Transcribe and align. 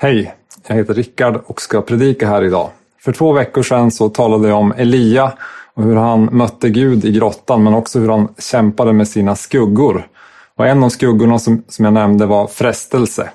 Hej, 0.00 0.34
jag 0.66 0.76
heter 0.76 0.94
Rickard 0.94 1.40
och 1.46 1.60
ska 1.60 1.82
predika 1.82 2.28
här 2.28 2.44
idag. 2.44 2.70
För 3.00 3.12
två 3.12 3.32
veckor 3.32 3.62
sedan 3.62 3.90
så 3.90 4.08
talade 4.08 4.48
jag 4.48 4.58
om 4.58 4.72
Elia 4.76 5.32
och 5.74 5.82
hur 5.82 5.96
han 5.96 6.28
mötte 6.32 6.70
Gud 6.70 7.04
i 7.04 7.12
grottan 7.12 7.64
men 7.64 7.74
också 7.74 7.98
hur 7.98 8.08
han 8.08 8.28
kämpade 8.38 8.92
med 8.92 9.08
sina 9.08 9.36
skuggor. 9.36 10.08
Och 10.56 10.66
en 10.66 10.84
av 10.84 10.88
skuggorna 10.88 11.38
som, 11.38 11.62
som 11.68 11.84
jag 11.84 11.94
nämnde 11.94 12.26
var 12.26 12.46
frestelse. 12.46 13.30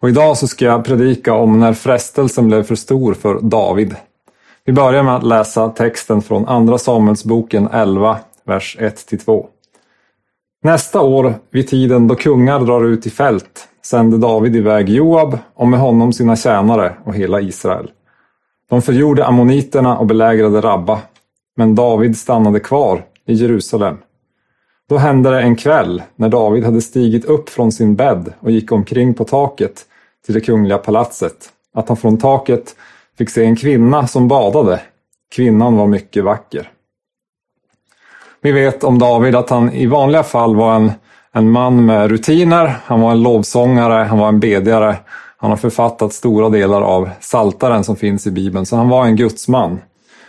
Och 0.00 0.08
idag 0.08 0.36
så 0.36 0.48
ska 0.48 0.64
jag 0.64 0.84
predika 0.84 1.34
om 1.34 1.60
när 1.60 1.72
frestelsen 1.72 2.46
blev 2.46 2.62
för 2.62 2.74
stor 2.74 3.14
för 3.14 3.40
David. 3.40 3.96
Vi 4.64 4.72
börjar 4.72 5.02
med 5.02 5.16
att 5.16 5.26
läsa 5.26 5.68
texten 5.68 6.22
från 6.22 6.48
Andra 6.48 6.78
Samuelsboken 6.78 7.68
11, 7.72 8.18
vers 8.46 8.76
1-2. 8.80 9.46
Nästa 10.64 11.00
år, 11.00 11.34
vid 11.50 11.68
tiden 11.68 12.08
då 12.08 12.14
kungar 12.14 12.60
drar 12.60 12.84
ut 12.84 13.06
i 13.06 13.10
fält, 13.10 13.68
sände 13.82 14.18
David 14.18 14.56
iväg 14.56 14.88
Joab 14.88 15.38
och 15.54 15.68
med 15.68 15.80
honom 15.80 16.12
sina 16.12 16.36
tjänare 16.36 16.96
och 17.04 17.14
hela 17.14 17.40
Israel. 17.40 17.90
De 18.70 18.82
förgjorde 18.82 19.26
ammoniterna 19.26 19.98
och 19.98 20.06
belägrade 20.06 20.60
Rabba, 20.60 21.00
men 21.56 21.74
David 21.74 22.18
stannade 22.18 22.60
kvar 22.60 23.04
i 23.26 23.34
Jerusalem. 23.34 23.96
Då 24.88 24.96
hände 24.96 25.30
det 25.30 25.40
en 25.40 25.56
kväll 25.56 26.02
när 26.16 26.28
David 26.28 26.64
hade 26.64 26.80
stigit 26.80 27.24
upp 27.24 27.48
från 27.48 27.72
sin 27.72 27.96
bädd 27.96 28.32
och 28.40 28.50
gick 28.50 28.72
omkring 28.72 29.14
på 29.14 29.24
taket 29.24 29.82
till 30.26 30.34
det 30.34 30.40
kungliga 30.40 30.78
palatset, 30.78 31.52
att 31.74 31.88
han 31.88 31.96
från 31.96 32.18
taket 32.18 32.76
fick 33.18 33.30
se 33.30 33.44
en 33.44 33.56
kvinna 33.56 34.06
som 34.06 34.28
badade. 34.28 34.80
Kvinnan 35.34 35.76
var 35.76 35.86
mycket 35.86 36.24
vacker. 36.24 36.70
Vi 38.44 38.52
vet 38.52 38.84
om 38.84 38.98
David 38.98 39.34
att 39.34 39.50
han 39.50 39.72
i 39.72 39.86
vanliga 39.86 40.22
fall 40.22 40.56
var 40.56 40.74
en, 40.74 40.92
en 41.32 41.50
man 41.50 41.86
med 41.86 42.10
rutiner, 42.10 42.76
han 42.84 43.00
var 43.00 43.10
en 43.10 43.22
lovsångare, 43.22 44.04
han 44.04 44.18
var 44.18 44.28
en 44.28 44.40
bedjare. 44.40 44.96
Han 45.36 45.50
har 45.50 45.56
författat 45.56 46.12
stora 46.12 46.48
delar 46.48 46.82
av 46.82 47.10
Saltaren 47.20 47.84
som 47.84 47.96
finns 47.96 48.26
i 48.26 48.30
Bibeln, 48.30 48.66
så 48.66 48.76
han 48.76 48.88
var 48.88 49.06
en 49.06 49.16
gudsman. 49.16 49.80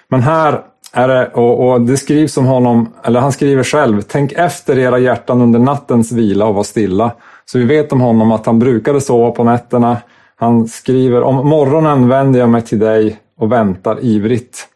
Men 0.08 0.22
här 0.22 0.62
är 0.94 1.08
det, 1.08 1.28
och, 1.28 1.70
och 1.70 1.82
det 1.82 1.98
skrivs 1.98 2.38
om 2.38 2.46
honom, 2.46 2.94
eller 3.04 3.20
han 3.20 3.32
skriver 3.32 3.64
själv, 3.64 4.02
tänk 4.02 4.32
efter 4.32 4.78
era 4.80 5.00
hjärtan 5.00 5.42
under 5.42 5.60
nattens 5.60 6.12
vila 6.12 6.46
och 6.46 6.56
var 6.56 6.64
stilla. 6.64 7.12
Så 7.46 7.58
vi 7.58 7.66
vet 7.66 7.92
om 7.92 8.02
honom 8.02 8.32
att 8.32 8.46
han 8.46 8.60
brukade 8.60 9.02
sova 9.02 9.32
på 9.32 9.44
nätterna. 9.44 9.98
Han 10.36 10.68
skriver, 10.68 11.22
om 11.22 11.48
morgonen 11.48 12.10
vänder 12.10 12.40
jag 12.40 12.50
mig 12.50 12.62
till 12.62 12.80
dig 12.80 13.18
och 13.40 13.52
väntar 13.52 13.98
ivrigt. 14.02 14.68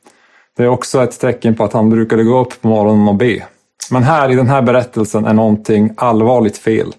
Det 0.60 0.66
är 0.66 0.70
också 0.70 1.04
ett 1.04 1.20
tecken 1.20 1.56
på 1.56 1.64
att 1.64 1.74
han 1.74 1.90
brukade 1.90 2.24
gå 2.24 2.40
upp 2.40 2.62
på 2.62 2.68
morgonen 2.68 3.08
och 3.08 3.16
be. 3.16 3.44
Men 3.92 4.04
här 4.04 4.32
i 4.32 4.36
den 4.36 4.48
här 4.48 4.62
berättelsen 4.62 5.26
är 5.26 5.34
någonting 5.34 5.90
allvarligt 5.98 6.58
fel. 6.58 6.94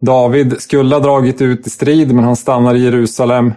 David 0.00 0.60
skulle 0.60 0.94
ha 0.94 1.00
dragit 1.00 1.42
ut 1.42 1.66
i 1.66 1.70
strid 1.70 2.14
men 2.14 2.24
han 2.24 2.36
stannar 2.36 2.74
i 2.74 2.84
Jerusalem. 2.84 3.52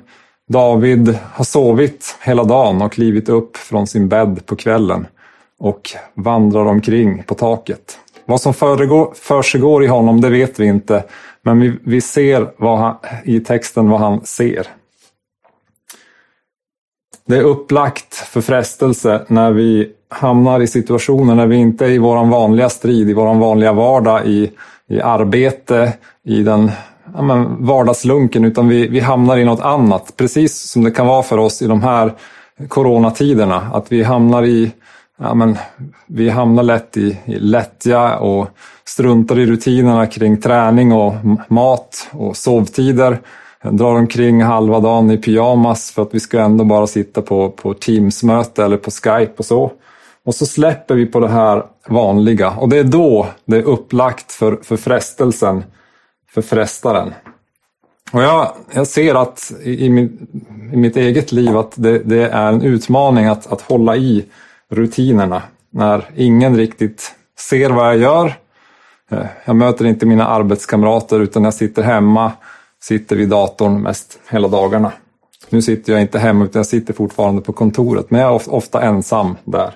David 0.50 1.18
har 1.34 1.46
sovit 1.46 2.18
hela 2.22 2.44
dagen 2.44 2.82
och 2.82 2.92
klivit 2.92 3.30
upp 3.30 3.58
från 3.58 3.88
sin 3.88 4.08
bädd 4.08 4.46
på 4.46 4.56
kvällen 4.56 5.08
och 5.60 5.90
vandrar 6.14 6.66
omkring 6.66 7.24
på 7.24 7.36
taket. 7.36 8.00
Vad 8.26 8.42
som 8.42 8.54
försiggår 9.14 9.84
i 9.84 9.88
honom 9.88 10.22
det 10.22 10.30
vet 10.30 10.60
vi 10.60 10.66
inte 10.66 11.04
men 11.42 11.60
vi, 11.60 11.78
vi 11.84 12.02
ser 12.02 12.52
han, 12.78 12.96
i 13.24 13.40
texten 13.40 13.90
vad 13.90 14.00
han 14.00 14.26
ser. 14.26 14.68
Det 17.26 17.38
är 17.38 17.44
upplagt 17.44 18.16
för 18.16 18.42
frestelse 18.42 19.22
när 19.28 19.52
vi 19.52 19.90
hamnar 20.10 20.60
i 20.60 20.68
situationer 20.68 21.36
när 21.36 21.48
vi 21.48 21.56
inte 21.56 21.86
är 21.86 21.90
i 21.90 21.98
vår 21.98 22.26
vanliga 22.26 22.70
strid, 22.70 23.10
i 23.10 23.14
vår 23.14 23.34
vanliga 23.34 23.74
vardag, 23.74 24.28
i, 24.28 24.52
i 24.90 25.02
arbete, 25.02 25.94
i 26.26 26.44
den 26.44 26.72
ja, 27.16 27.22
men 27.22 27.66
vardagslunken, 27.66 28.46
utan 28.46 28.68
vi, 28.68 28.88
vi 28.88 29.00
hamnar 29.00 29.38
i 29.38 29.46
något 29.46 29.62
annat. 29.62 30.14
Precis 30.18 30.72
som 30.72 30.84
det 30.84 30.92
kan 30.92 31.08
vara 31.08 31.24
för 31.24 31.38
oss 31.38 31.62
i 31.62 31.68
de 31.68 31.82
här 31.82 32.14
coronatiderna, 32.68 33.70
att 33.74 33.92
vi 33.92 34.04
hamnar 34.04 34.44
i 34.44 34.72
ja, 35.20 35.34
men, 35.34 35.58
vi 36.08 36.30
hamnar 36.30 36.64
lätt 36.64 36.98
i, 36.98 37.18
i 37.26 37.40
lättja 37.40 38.18
och 38.18 38.48
struntar 38.86 39.40
i 39.40 39.46
rutinerna 39.46 40.08
kring 40.08 40.42
träning 40.42 40.94
och 40.94 41.14
mat 41.48 42.10
och 42.12 42.38
sovtider 42.38 43.20
drar 43.72 43.96
omkring 43.96 44.42
halva 44.42 44.80
dagen 44.80 45.12
i 45.12 45.18
pyjamas 45.18 45.92
för 45.92 46.02
att 46.02 46.14
vi 46.14 46.20
ska 46.20 46.40
ändå 46.40 46.64
bara 46.64 46.88
sitta 46.88 47.22
på, 47.22 47.50
på 47.50 47.74
Teams-möte 47.74 48.64
eller 48.64 48.78
på 48.78 48.92
Skype 48.92 49.34
och 49.38 49.46
så. 49.46 49.72
Och 50.26 50.36
så 50.36 50.46
släpper 50.46 50.96
vi 50.96 51.06
på 51.06 51.20
det 51.20 51.30
här 51.30 51.64
vanliga 51.88 52.52
och 52.52 52.70
det 52.70 52.78
är 52.78 52.84
då 52.84 53.28
det 53.46 53.58
är 53.58 53.64
upplagt 53.64 54.32
för, 54.32 54.60
för 54.64 54.78
frestelsen, 54.78 55.64
för 56.30 56.42
frestaren. 56.42 57.14
Och 58.12 58.24
jag, 58.24 58.52
jag 58.74 58.88
ser 58.88 59.16
att 59.16 59.52
i, 59.64 59.86
i, 59.86 59.90
min, 59.90 60.28
i 60.74 60.78
mitt 60.78 60.98
eget 60.98 61.32
liv 61.32 61.58
att 61.58 61.74
det, 61.76 62.00
det, 62.00 62.30
är 62.30 62.52
en 62.52 62.62
utmaning 62.62 63.26
att, 63.26 63.52
att 63.52 63.62
hålla 63.62 63.96
i 63.96 64.26
rutinerna 64.70 65.42
när 65.70 66.10
ingen 66.16 66.58
riktigt 66.58 67.16
ser 67.40 67.70
vad 67.70 67.88
jag 67.88 67.98
gör. 67.98 68.34
Eh, 69.12 69.26
jag 69.46 69.56
möter 69.56 69.86
inte 69.86 70.06
mina 70.06 70.28
arbetskamrater 70.28 71.20
utan 71.20 71.44
jag 71.44 71.54
sitter 71.54 71.84
hemma 71.84 72.32
sitter 72.84 73.16
vid 73.16 73.30
datorn 73.30 73.82
mest 73.82 74.20
hela 74.30 74.48
dagarna. 74.48 74.92
Nu 75.50 75.62
sitter 75.62 75.94
jag 75.94 76.02
inte 76.02 76.20
hemma 76.20 76.46
utan 76.46 76.60
jag 76.60 76.66
sitter 76.66 76.94
fortfarande 76.94 77.42
på 77.42 77.54
kontoret, 77.54 78.12
men 78.12 78.22
jag 78.22 78.30
är 78.32 78.54
ofta 78.54 78.82
ensam 78.82 79.36
där. 79.44 79.74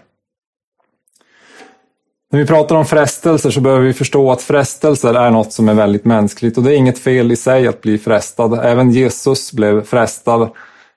När 2.31 2.39
vi 2.39 2.45
pratar 2.45 2.75
om 2.75 2.85
frestelser 2.85 3.49
så 3.49 3.61
behöver 3.61 3.85
vi 3.85 3.93
förstå 3.93 4.31
att 4.31 4.41
frestelser 4.41 5.13
är 5.13 5.31
något 5.31 5.53
som 5.53 5.69
är 5.69 5.73
väldigt 5.73 6.05
mänskligt 6.05 6.57
och 6.57 6.63
det 6.63 6.73
är 6.73 6.77
inget 6.77 6.99
fel 6.99 7.31
i 7.31 7.35
sig 7.35 7.67
att 7.67 7.81
bli 7.81 7.97
frestad. 7.97 8.59
Även 8.63 8.91
Jesus 8.91 9.53
blev 9.53 9.83
frestad, 9.83 10.49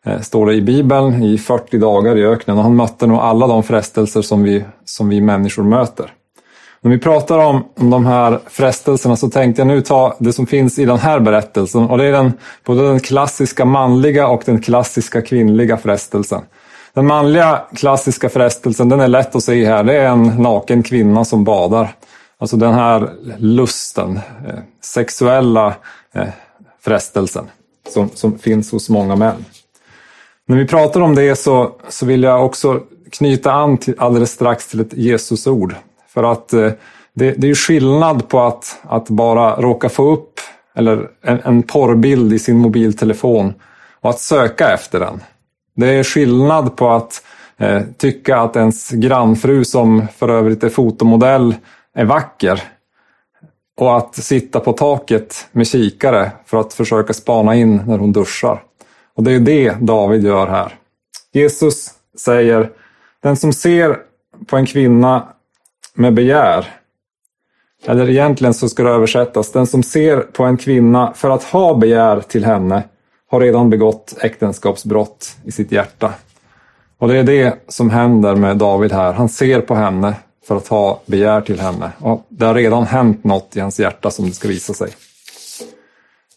eh, 0.04 0.20
står 0.20 0.46
det 0.46 0.54
i 0.54 0.62
Bibeln, 0.62 1.22
i 1.22 1.38
40 1.38 1.78
dagar 1.78 2.18
i 2.18 2.26
öknen 2.26 2.56
och 2.56 2.62
han 2.62 2.76
mötte 2.76 3.06
nog 3.06 3.18
alla 3.18 3.46
de 3.46 3.62
frestelser 3.62 4.22
som 4.22 4.42
vi, 4.42 4.64
som 4.84 5.08
vi 5.08 5.20
människor 5.20 5.62
möter. 5.62 6.12
När 6.82 6.90
vi 6.90 6.98
pratar 6.98 7.38
om 7.38 7.64
de 7.74 8.06
här 8.06 8.40
frestelserna 8.46 9.16
så 9.16 9.30
tänkte 9.30 9.60
jag 9.60 9.66
nu 9.66 9.80
ta 9.80 10.16
det 10.18 10.32
som 10.32 10.46
finns 10.46 10.78
i 10.78 10.84
den 10.84 10.98
här 10.98 11.20
berättelsen 11.20 11.82
och 11.82 11.98
det 11.98 12.04
är 12.04 12.12
den, 12.12 12.32
både 12.64 12.88
den 12.88 13.00
klassiska 13.00 13.64
manliga 13.64 14.28
och 14.28 14.42
den 14.46 14.60
klassiska 14.60 15.22
kvinnliga 15.22 15.76
frestelsen. 15.76 16.42
Den 16.94 17.06
manliga 17.06 17.62
klassiska 17.76 18.28
frestelsen 18.28 18.88
den 18.88 19.00
är 19.00 19.08
lätt 19.08 19.36
att 19.36 19.42
se 19.42 19.66
här, 19.66 19.84
det 19.84 19.96
är 19.96 20.08
en 20.08 20.22
naken 20.22 20.82
kvinna 20.82 21.24
som 21.24 21.44
badar. 21.44 21.94
Alltså 22.38 22.56
den 22.56 22.74
här 22.74 23.10
lusten, 23.38 24.16
eh, 24.16 24.58
sexuella 24.80 25.74
eh, 26.14 26.28
frestelsen 26.84 27.44
som, 27.88 28.10
som 28.14 28.38
finns 28.38 28.72
hos 28.72 28.88
många 28.88 29.16
män. 29.16 29.44
När 30.46 30.56
vi 30.56 30.66
pratar 30.66 31.00
om 31.00 31.14
det 31.14 31.36
så, 31.36 31.72
så 31.88 32.06
vill 32.06 32.22
jag 32.22 32.44
också 32.46 32.80
knyta 33.12 33.52
an 33.52 33.78
till, 33.78 33.94
alldeles 33.98 34.30
strax 34.30 34.66
till 34.66 34.80
ett 34.80 34.92
Jesusord 34.92 35.74
för 36.14 36.32
att 36.32 36.52
eh, 36.52 36.70
det, 37.14 37.30
det 37.32 37.50
är 37.50 37.54
skillnad 37.54 38.28
på 38.28 38.40
att, 38.40 38.80
att 38.82 39.08
bara 39.08 39.56
råka 39.56 39.88
få 39.88 40.12
upp 40.12 40.40
eller 40.74 41.08
en, 41.22 41.40
en 41.44 41.62
porrbild 41.62 42.32
i 42.32 42.38
sin 42.38 42.58
mobiltelefon 42.58 43.54
och 44.00 44.10
att 44.10 44.20
söka 44.20 44.72
efter 44.72 45.00
den. 45.00 45.22
Det 45.76 45.86
är 45.86 46.04
skillnad 46.04 46.76
på 46.76 46.90
att 46.90 47.22
eh, 47.58 47.82
tycka 47.98 48.38
att 48.38 48.56
ens 48.56 48.90
grannfru 48.90 49.64
som 49.64 50.06
för 50.16 50.28
övrigt 50.28 50.64
är 50.64 50.68
fotomodell 50.68 51.54
är 51.94 52.04
vacker 52.04 52.62
och 53.76 53.96
att 53.96 54.14
sitta 54.14 54.60
på 54.60 54.72
taket 54.72 55.48
med 55.52 55.66
kikare 55.66 56.30
för 56.46 56.60
att 56.60 56.74
försöka 56.74 57.12
spana 57.12 57.54
in 57.54 57.82
när 57.86 57.98
hon 57.98 58.12
duschar. 58.12 58.62
Och 59.14 59.22
det 59.22 59.32
är 59.32 59.40
det 59.40 59.76
David 59.80 60.24
gör 60.24 60.46
här. 60.46 60.74
Jesus 61.32 61.90
säger, 62.18 62.70
den 63.22 63.36
som 63.36 63.52
ser 63.52 63.98
på 64.46 64.56
en 64.56 64.66
kvinna 64.66 65.28
med 66.00 66.14
begär. 66.14 66.66
Eller 67.86 68.10
egentligen 68.10 68.54
så 68.54 68.68
ska 68.68 68.82
det 68.82 68.90
översättas, 68.90 69.52
den 69.52 69.66
som 69.66 69.82
ser 69.82 70.20
på 70.20 70.44
en 70.44 70.56
kvinna 70.56 71.12
för 71.16 71.30
att 71.30 71.44
ha 71.44 71.74
begär 71.74 72.20
till 72.20 72.44
henne 72.44 72.82
har 73.30 73.40
redan 73.40 73.70
begått 73.70 74.16
äktenskapsbrott 74.20 75.36
i 75.44 75.52
sitt 75.52 75.72
hjärta. 75.72 76.12
Och 76.98 77.08
det 77.08 77.16
är 77.16 77.22
det 77.22 77.54
som 77.68 77.90
händer 77.90 78.34
med 78.34 78.56
David 78.56 78.92
här. 78.92 79.12
Han 79.12 79.28
ser 79.28 79.60
på 79.60 79.74
henne 79.74 80.14
för 80.46 80.56
att 80.56 80.68
ha 80.68 81.00
begär 81.06 81.40
till 81.40 81.60
henne. 81.60 81.90
Och 81.98 82.26
det 82.28 82.44
har 82.46 82.54
redan 82.54 82.86
hänt 82.86 83.24
något 83.24 83.56
i 83.56 83.60
hans 83.60 83.80
hjärta 83.80 84.10
som 84.10 84.26
det 84.26 84.32
ska 84.32 84.48
visa 84.48 84.74
sig. 84.74 84.90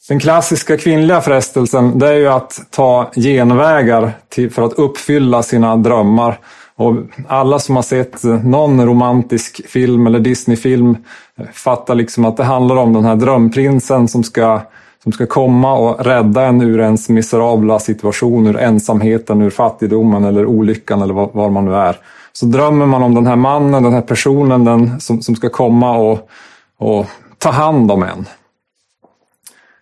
Den 0.09 0.19
klassiska 0.19 0.77
kvinnliga 0.77 1.21
frestelsen 1.21 1.99
det 1.99 2.07
är 2.07 2.13
ju 2.13 2.27
att 2.27 2.59
ta 2.69 3.11
genvägar 3.15 4.11
till, 4.29 4.51
för 4.51 4.61
att 4.61 4.73
uppfylla 4.73 5.43
sina 5.43 5.75
drömmar 5.75 6.39
och 6.87 6.95
alla 7.27 7.59
som 7.59 7.75
har 7.75 7.83
sett 7.83 8.23
någon 8.23 8.85
romantisk 8.85 9.67
film 9.67 10.07
eller 10.07 10.19
Disneyfilm 10.19 10.97
fattar 11.53 11.95
liksom 11.95 12.25
att 12.25 12.37
det 12.37 12.43
handlar 12.43 12.75
om 12.75 12.93
den 12.93 13.05
här 13.05 13.15
drömprinsen 13.15 14.07
som 14.07 14.23
ska, 14.23 14.61
som 15.03 15.11
ska 15.11 15.25
komma 15.25 15.73
och 15.73 16.05
rädda 16.05 16.45
en 16.45 16.61
ur 16.61 16.79
ens 16.79 17.09
miserabla 17.09 17.79
situation, 17.79 18.47
ur 18.47 18.57
ensamheten, 18.57 19.41
ur 19.41 19.49
fattigdomen 19.49 20.23
eller 20.23 20.45
olyckan 20.45 21.01
eller 21.01 21.13
var, 21.13 21.29
var 21.33 21.49
man 21.49 21.65
nu 21.65 21.75
är. 21.75 21.97
Så 22.33 22.45
drömmer 22.45 22.85
man 22.85 23.03
om 23.03 23.15
den 23.15 23.27
här 23.27 23.35
mannen, 23.35 23.83
den 23.83 23.93
här 23.93 24.01
personen 24.01 24.65
den, 24.65 24.99
som, 24.99 25.21
som 25.21 25.35
ska 25.35 25.49
komma 25.49 25.97
och, 25.97 26.29
och 26.77 27.05
ta 27.37 27.51
hand 27.51 27.91
om 27.91 28.03
en. 28.03 28.25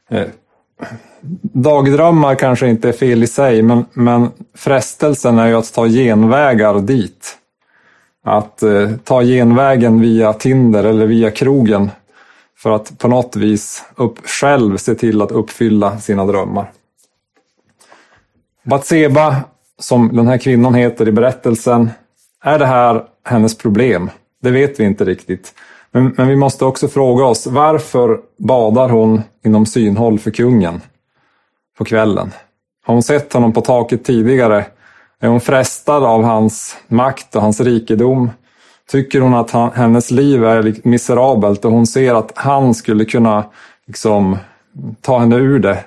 Eh, 0.10 0.28
Dagdrömmar 1.54 2.36
kanske 2.36 2.68
inte 2.68 2.90
är 2.90 2.94
fel 2.94 3.24
i 3.24 3.28
sig, 3.28 3.62
men, 3.62 3.86
men 3.94 4.32
frestelsen 4.56 5.40
är 5.40 5.48
ju 5.48 5.56
att 5.56 5.74
ta 5.74 5.88
genvägar 5.88 6.80
dit. 6.80 7.38
Att 8.24 8.64
eh, 8.64 8.92
ta 9.04 9.24
genvägen 9.24 10.02
via 10.02 10.34
Tinder 10.34 10.84
eller 10.84 11.06
via 11.06 11.32
krogen 11.32 11.90
för 12.58 12.72
att 12.72 12.98
på 12.98 13.08
något 13.08 13.36
vis 13.36 13.84
upp, 13.96 14.28
själv 14.28 14.78
se 14.78 14.96
till 14.96 15.22
att 15.22 15.32
uppfylla 15.32 16.00
sina 16.00 16.26
drömmar. 16.26 16.72
Batseba, 18.64 19.36
som 19.80 20.16
den 20.16 20.28
här 20.28 20.38
kvinnan 20.38 20.74
heter 20.74 21.08
i 21.08 21.12
berättelsen, 21.12 21.90
är 22.44 22.60
det 22.60 22.66
här 22.66 23.04
hennes 23.26 23.58
problem? 23.58 24.10
Det 24.42 24.52
vet 24.52 24.80
vi 24.80 24.84
inte 24.84 25.06
riktigt. 25.06 25.54
Men, 25.92 26.14
men 26.18 26.28
vi 26.28 26.36
måste 26.36 26.66
också 26.66 26.88
fråga 26.88 27.26
oss, 27.26 27.48
varför 27.48 28.20
badar 28.38 28.90
hon 28.90 29.22
inom 29.46 29.66
synhåll 29.66 30.20
för 30.20 30.32
kungen 30.32 30.82
på 31.82 31.86
kvällen? 31.86 32.32
Har 32.86 32.94
hon 32.94 33.04
sett 33.04 33.34
honom 33.34 33.54
på 33.54 33.62
taket 33.62 34.04
tidigare? 34.04 34.66
Är 35.20 35.28
hon 35.28 35.42
frestad 35.42 36.04
av 36.04 36.24
hans 36.24 36.78
makt 36.88 37.36
och 37.36 37.42
hans 37.42 37.62
rikedom? 37.62 38.32
Tycker 38.92 39.22
hon 39.22 39.34
att 39.34 39.52
han, 39.52 39.72
hennes 39.72 40.12
liv 40.12 40.46
är 40.46 40.88
miserabelt 40.88 41.66
och 41.66 41.72
hon 41.72 41.88
ser 41.88 42.14
att 42.14 42.32
han 42.36 42.74
skulle 42.74 43.06
kunna 43.06 43.46
liksom, 43.88 44.38
ta 45.02 45.20
henne 45.20 45.36
ur 45.36 45.60
det? 45.60 45.84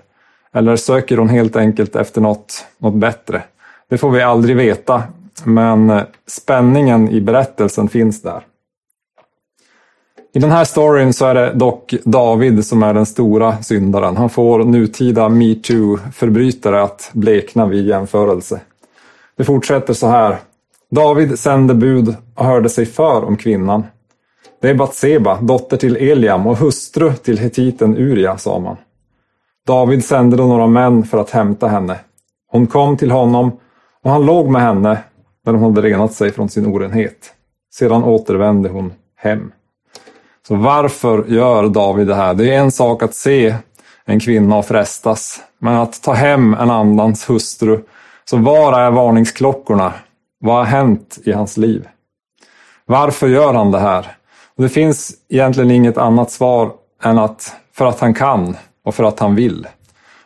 Eller 0.52 0.76
söker 0.76 1.17
hon 1.17 1.29
helt 1.29 1.56
enkelt 1.56 1.96
efter 1.96 2.20
något, 2.20 2.67
något 2.79 2.94
bättre? 2.94 3.43
Det 3.88 3.99
får 3.99 4.11
vi 4.11 4.23
aldrig 4.23 4.56
veta, 4.56 5.02
men 5.44 5.91
eh, 5.91 6.02
spänningen 6.26 7.08
i 7.08 7.20
berättelsen 7.20 7.88
finns 7.88 8.23
där. 8.23 8.43
I 10.36 10.38
den 10.38 10.50
här 10.50 10.64
storyn 10.64 11.12
så 11.12 11.26
är 11.26 11.34
det 11.34 11.52
dock 11.52 11.94
David 12.04 12.66
som 12.66 12.82
är 12.82 12.94
den 12.94 13.06
stora 13.06 13.62
syndaren. 13.62 14.16
Han 14.16 14.31
får 14.31 14.64
nutida 14.64 15.28
metoo-förbrytare 15.28 16.82
att 16.82 17.10
blekna 17.12 17.66
vid 17.66 17.86
jämförelse. 17.86 18.60
Det 19.36 19.44
fortsätter 19.44 19.94
så 19.94 20.06
här. 20.06 20.36
David 20.90 21.38
sände 21.38 21.75
bud 21.75 22.16
och 22.34 22.44
hörde 22.44 22.69
sig 22.69 22.86
för 22.86 23.25
om 23.25 23.36
kvinnan. 23.36 23.84
Det 24.60 24.70
är 24.70 24.75
Batseba, 24.75 25.40
dotter 25.40 25.76
till 25.76 25.96
Eliam 25.96 26.46
och 26.46 26.56
hustru 26.56 27.12
till 27.12 27.38
hetiten 27.38 27.96
Uria, 27.96 28.38
sa 28.38 28.58
man. 28.58 28.76
David 29.66 30.04
sände 30.04 30.36
då 30.36 30.46
några 30.46 30.66
män 30.66 31.04
för 31.04 31.19
att 31.19 31.31
hämta 31.31 31.69
henne. 31.69 31.98
Hon 32.50 32.66
kom 32.66 32.96
till 32.96 33.10
honom 33.10 33.58
och 34.02 34.10
han 34.10 34.26
låg 34.26 34.48
med 34.48 34.62
henne 34.62 34.98
när 35.46 35.52
hon 35.52 35.62
hade 35.62 35.88
renat 35.88 36.12
sig 36.12 36.32
från 36.32 36.48
sin 36.48 36.66
orenhet. 36.66 37.32
Sedan 37.75 38.04
återvände 38.04 38.69
hon 38.69 38.92
hem. 39.16 39.52
Så 40.49 40.55
varför 40.55 41.25
gör 41.29 41.69
David 41.69 42.06
det 42.06 42.14
här? 42.14 42.35
Det 42.35 42.55
är 42.55 42.58
en 42.58 42.70
sak 42.70 43.02
att 43.02 43.14
se 43.14 43.55
en 44.05 44.20
kvinna 44.20 44.56
och 44.56 44.67
frestas, 44.67 45.41
men 45.58 45.76
att 45.76 46.02
ta 46.02 46.12
hem 46.12 46.55
en 46.55 46.70
annans 46.70 47.31
hustru. 47.31 47.85
Så 48.25 48.37
var 48.37 48.81
är 48.81 48.91
varningsklockorna? 48.91 49.93
Vad 50.41 50.56
har 50.56 50.64
hänt 50.64 51.19
i 51.25 51.32
hans 51.32 51.56
liv? 51.56 51.88
Varför 52.87 53.29
gör 53.29 53.55
han 53.55 53.70
det 53.70 53.79
här? 53.79 54.17
Och 54.56 54.62
det 54.62 54.69
finns 54.69 55.12
egentligen 55.29 55.70
inget 55.70 55.99
annat 55.99 56.31
svar 56.31 56.73
än 57.02 57.19
att 57.19 57.56
för 57.75 57.87
att 57.87 58.00
han 58.00 58.14
kan 58.14 58.56
och 58.85 58.94
för 58.94 59.05
att 59.05 59.20
han 59.20 59.35
vill. 59.35 59.67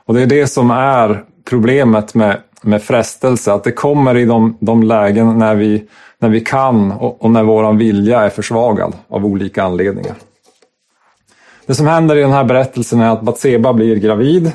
Och 0.05 0.15
det 0.15 0.23
är 0.23 0.27
det 0.27 0.47
som 0.47 0.71
är 0.71 1.25
problemet 1.45 2.15
med, 2.15 2.41
med 2.63 2.83
frestelse, 2.83 3.53
att 3.53 3.65
det 3.65 3.73
kommer 3.73 4.17
i 4.17 4.25
de, 4.25 4.57
de 4.61 4.83
lägen 4.83 5.39
när 5.39 5.55
vi, 5.55 5.85
när 6.19 6.29
vi 6.29 6.41
kan 6.41 6.93
och, 6.93 7.25
och 7.25 7.31
när 7.31 7.43
vår 7.43 7.73
vilja 7.73 8.21
är 8.21 8.31
försvagad 8.31 8.93
av 9.09 9.27
olika 9.27 9.63
anledningar. 9.63 10.15
Det 11.67 11.75
som 11.75 11.87
händer 11.87 12.17
i 12.17 12.21
den 12.21 12.33
här 12.33 12.45
berättelsen 12.45 13.01
är 13.01 13.11
att 13.11 13.23
Batseba 13.23 13.73
blir 13.73 13.97
gravid. 13.97 14.53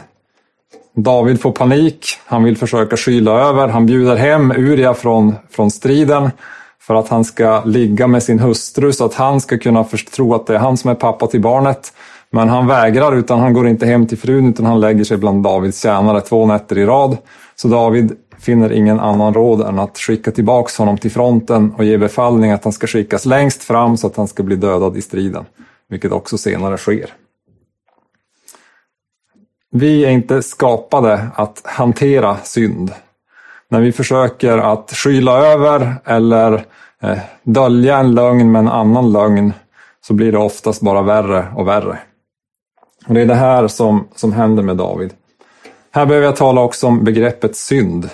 David 0.96 1.42
får 1.42 1.52
panik, 1.52 2.06
han 2.26 2.44
vill 2.44 2.58
försöka 2.58 2.98
skyla 2.98 3.32
över, 3.32 3.68
han 3.68 3.86
bjuder 3.86 4.16
hem 4.16 4.52
Uria 4.52 4.94
från, 4.94 5.36
från 5.50 5.72
striden 5.72 6.30
för 6.88 6.96
att 6.96 7.10
han 7.10 7.24
ska 7.24 7.64
ligga 7.66 8.08
med 8.08 8.24
sin 8.24 8.40
hustru 8.40 8.94
så 8.94 9.06
att 9.06 9.14
han 9.14 9.42
ska 9.42 9.58
kunna 9.58 9.86
tro 10.16 10.34
att 10.34 10.48
det 10.48 10.56
är 10.56 10.60
han 10.60 10.78
som 10.78 10.92
är 10.92 10.96
pappa 10.96 11.28
till 11.28 11.42
barnet. 11.42 11.94
Men 12.30 12.50
han 12.50 12.68
vägrar 12.68 13.16
utan 13.16 13.40
han 13.40 13.54
går 13.54 13.68
inte 13.68 13.86
hem 13.86 14.08
till 14.08 14.18
frun 14.18 14.50
utan 14.50 14.66
han 14.66 14.80
lägger 14.80 15.04
sig 15.04 15.18
bland 15.18 15.44
Davids 15.44 15.82
tjänare 15.82 16.22
två 16.22 16.46
nätter 16.46 16.78
i 16.78 16.86
rad. 16.86 17.18
Så 17.56 17.68
David 17.68 18.18
finner 18.38 18.72
ingen 18.72 19.00
annan 19.00 19.34
råd 19.34 19.62
än 19.62 19.80
att 19.80 19.98
skicka 19.98 20.32
tillbaks 20.32 20.78
honom 20.78 20.98
till 20.98 21.12
fronten 21.12 21.74
och 21.78 21.86
ge 21.86 21.98
befallning 21.98 22.52
att 22.52 22.64
han 22.64 22.74
ska 22.74 22.88
skickas 22.88 23.26
längst 23.26 23.64
fram 23.64 23.98
så 23.98 24.08
att 24.08 24.16
han 24.16 24.28
ska 24.28 24.44
bli 24.44 24.56
dödad 24.56 24.98
i 24.98 25.02
striden. 25.02 25.46
Vilket 25.90 26.12
också 26.12 26.38
senare 26.38 26.78
sker. 26.78 27.14
Vi 29.72 30.06
är 30.06 30.10
inte 30.10 30.44
skapade 30.44 31.28
att 31.36 31.62
hantera 31.64 32.38
synd. 32.38 32.92
När 33.70 33.82
vi 33.82 33.92
försöker 33.92 34.58
att 34.58 34.92
skyla 34.92 35.38
över 35.38 35.96
eller 36.06 36.66
eh, 37.02 37.18
dölja 37.44 37.98
en 37.98 38.16
lögn 38.16 38.52
med 38.52 38.60
en 38.60 38.68
annan 38.68 39.12
lögn 39.12 39.54
så 40.02 40.14
blir 40.14 40.32
det 40.32 40.38
oftast 40.38 40.82
bara 40.82 41.02
värre 41.02 41.48
och 41.56 41.68
värre. 41.68 42.00
Och 43.08 43.14
Det 43.14 43.22
är 43.22 43.26
det 43.26 43.36
här 43.36 43.68
som, 43.68 44.08
som 44.16 44.34
händer 44.34 44.64
med 44.64 44.78
David. 44.78 45.14
Här 45.96 46.06
behöver 46.06 46.26
jag 46.28 46.36
tala 46.36 46.62
också 46.62 46.88
om 46.88 47.04
begreppet 47.04 47.56
synd. 47.56 48.10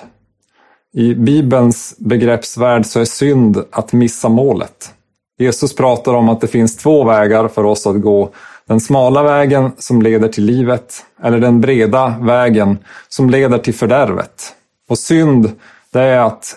I 0.94 1.16
Bibelns 1.16 1.96
begreppsvärld 1.98 2.86
så 2.86 3.00
är 3.00 3.06
synd 3.06 3.64
att 3.72 3.94
missa 3.94 4.30
målet. 4.30 4.94
Jesus 5.38 5.76
pratar 5.76 6.14
om 6.14 6.30
att 6.30 6.42
det 6.42 6.48
finns 6.48 6.78
två 6.78 7.04
vägar 7.04 7.48
för 7.48 7.64
oss 7.64 7.88
att 7.88 8.02
gå. 8.02 8.30
Den 8.68 8.80
smala 8.80 9.24
vägen 9.24 9.72
som 9.78 10.02
leder 10.02 10.28
till 10.28 10.46
livet 10.46 11.06
eller 11.24 11.40
den 11.40 11.62
breda 11.62 12.16
vägen 12.22 12.78
som 13.10 13.30
leder 13.30 13.58
till 13.58 13.74
fördärvet. 13.74 14.56
Och 14.90 14.98
synd, 14.98 15.52
det 15.92 16.02
är 16.02 16.20
att 16.20 16.56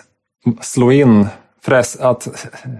slå 0.61 0.91
in, 0.91 1.27
att 1.99 2.27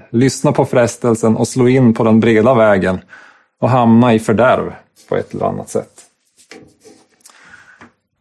lyssna 0.10 0.52
på 0.52 0.66
frestelsen 0.66 1.38
och 1.38 1.48
slå 1.48 1.68
in 1.68 1.94
på 1.94 2.04
den 2.04 2.20
breda 2.20 2.54
vägen 2.54 3.00
och 3.62 3.70
hamna 3.70 4.14
i 4.14 4.20
fördärv 4.20 4.74
på 5.10 5.16
ett 5.16 5.34
eller 5.34 5.46
annat 5.46 5.70
sätt. 5.70 5.93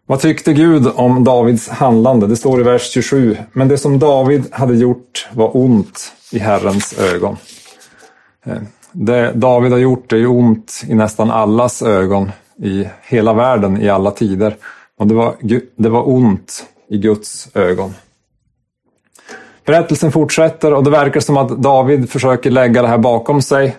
Vad 0.06 0.20
tyckte 0.20 0.52
Gud 0.52 0.86
om 0.94 1.24
Davids 1.24 1.68
handlande? 1.68 2.26
Det 2.26 2.36
står 2.36 2.60
i 2.60 2.62
vers 2.62 2.90
27. 2.90 3.36
Men 3.52 3.68
det 3.68 3.78
som 3.78 3.98
David 3.98 4.44
hade 4.50 4.74
gjort 4.74 5.28
var 5.32 5.56
ont 5.56 6.12
i 6.32 6.38
Herrens 6.38 6.98
ögon. 6.98 7.36
Eh, 8.44 8.56
det 8.92 9.32
David 9.32 9.72
har 9.72 9.78
gjort 9.78 10.12
är 10.12 10.26
ont 10.26 10.82
i 10.88 10.94
nästan 10.94 11.30
allas 11.30 11.82
ögon 11.82 12.32
i 12.62 12.88
hela 13.02 13.32
världen 13.32 13.82
i 13.82 13.88
alla 13.88 14.10
tider. 14.10 14.56
Och 14.98 15.06
det 15.06 15.14
var, 15.14 15.34
det 15.76 15.88
var 15.88 16.08
ont 16.08 16.64
i 16.88 16.98
Guds 16.98 17.56
ögon. 17.56 17.94
Berättelsen 19.64 20.12
fortsätter 20.12 20.74
och 20.74 20.84
det 20.84 20.90
verkar 20.90 21.20
som 21.20 21.36
att 21.36 21.48
David 21.62 22.10
försöker 22.10 22.50
lägga 22.50 22.82
det 22.82 22.88
här 22.88 22.98
bakom 22.98 23.42
sig. 23.42 23.76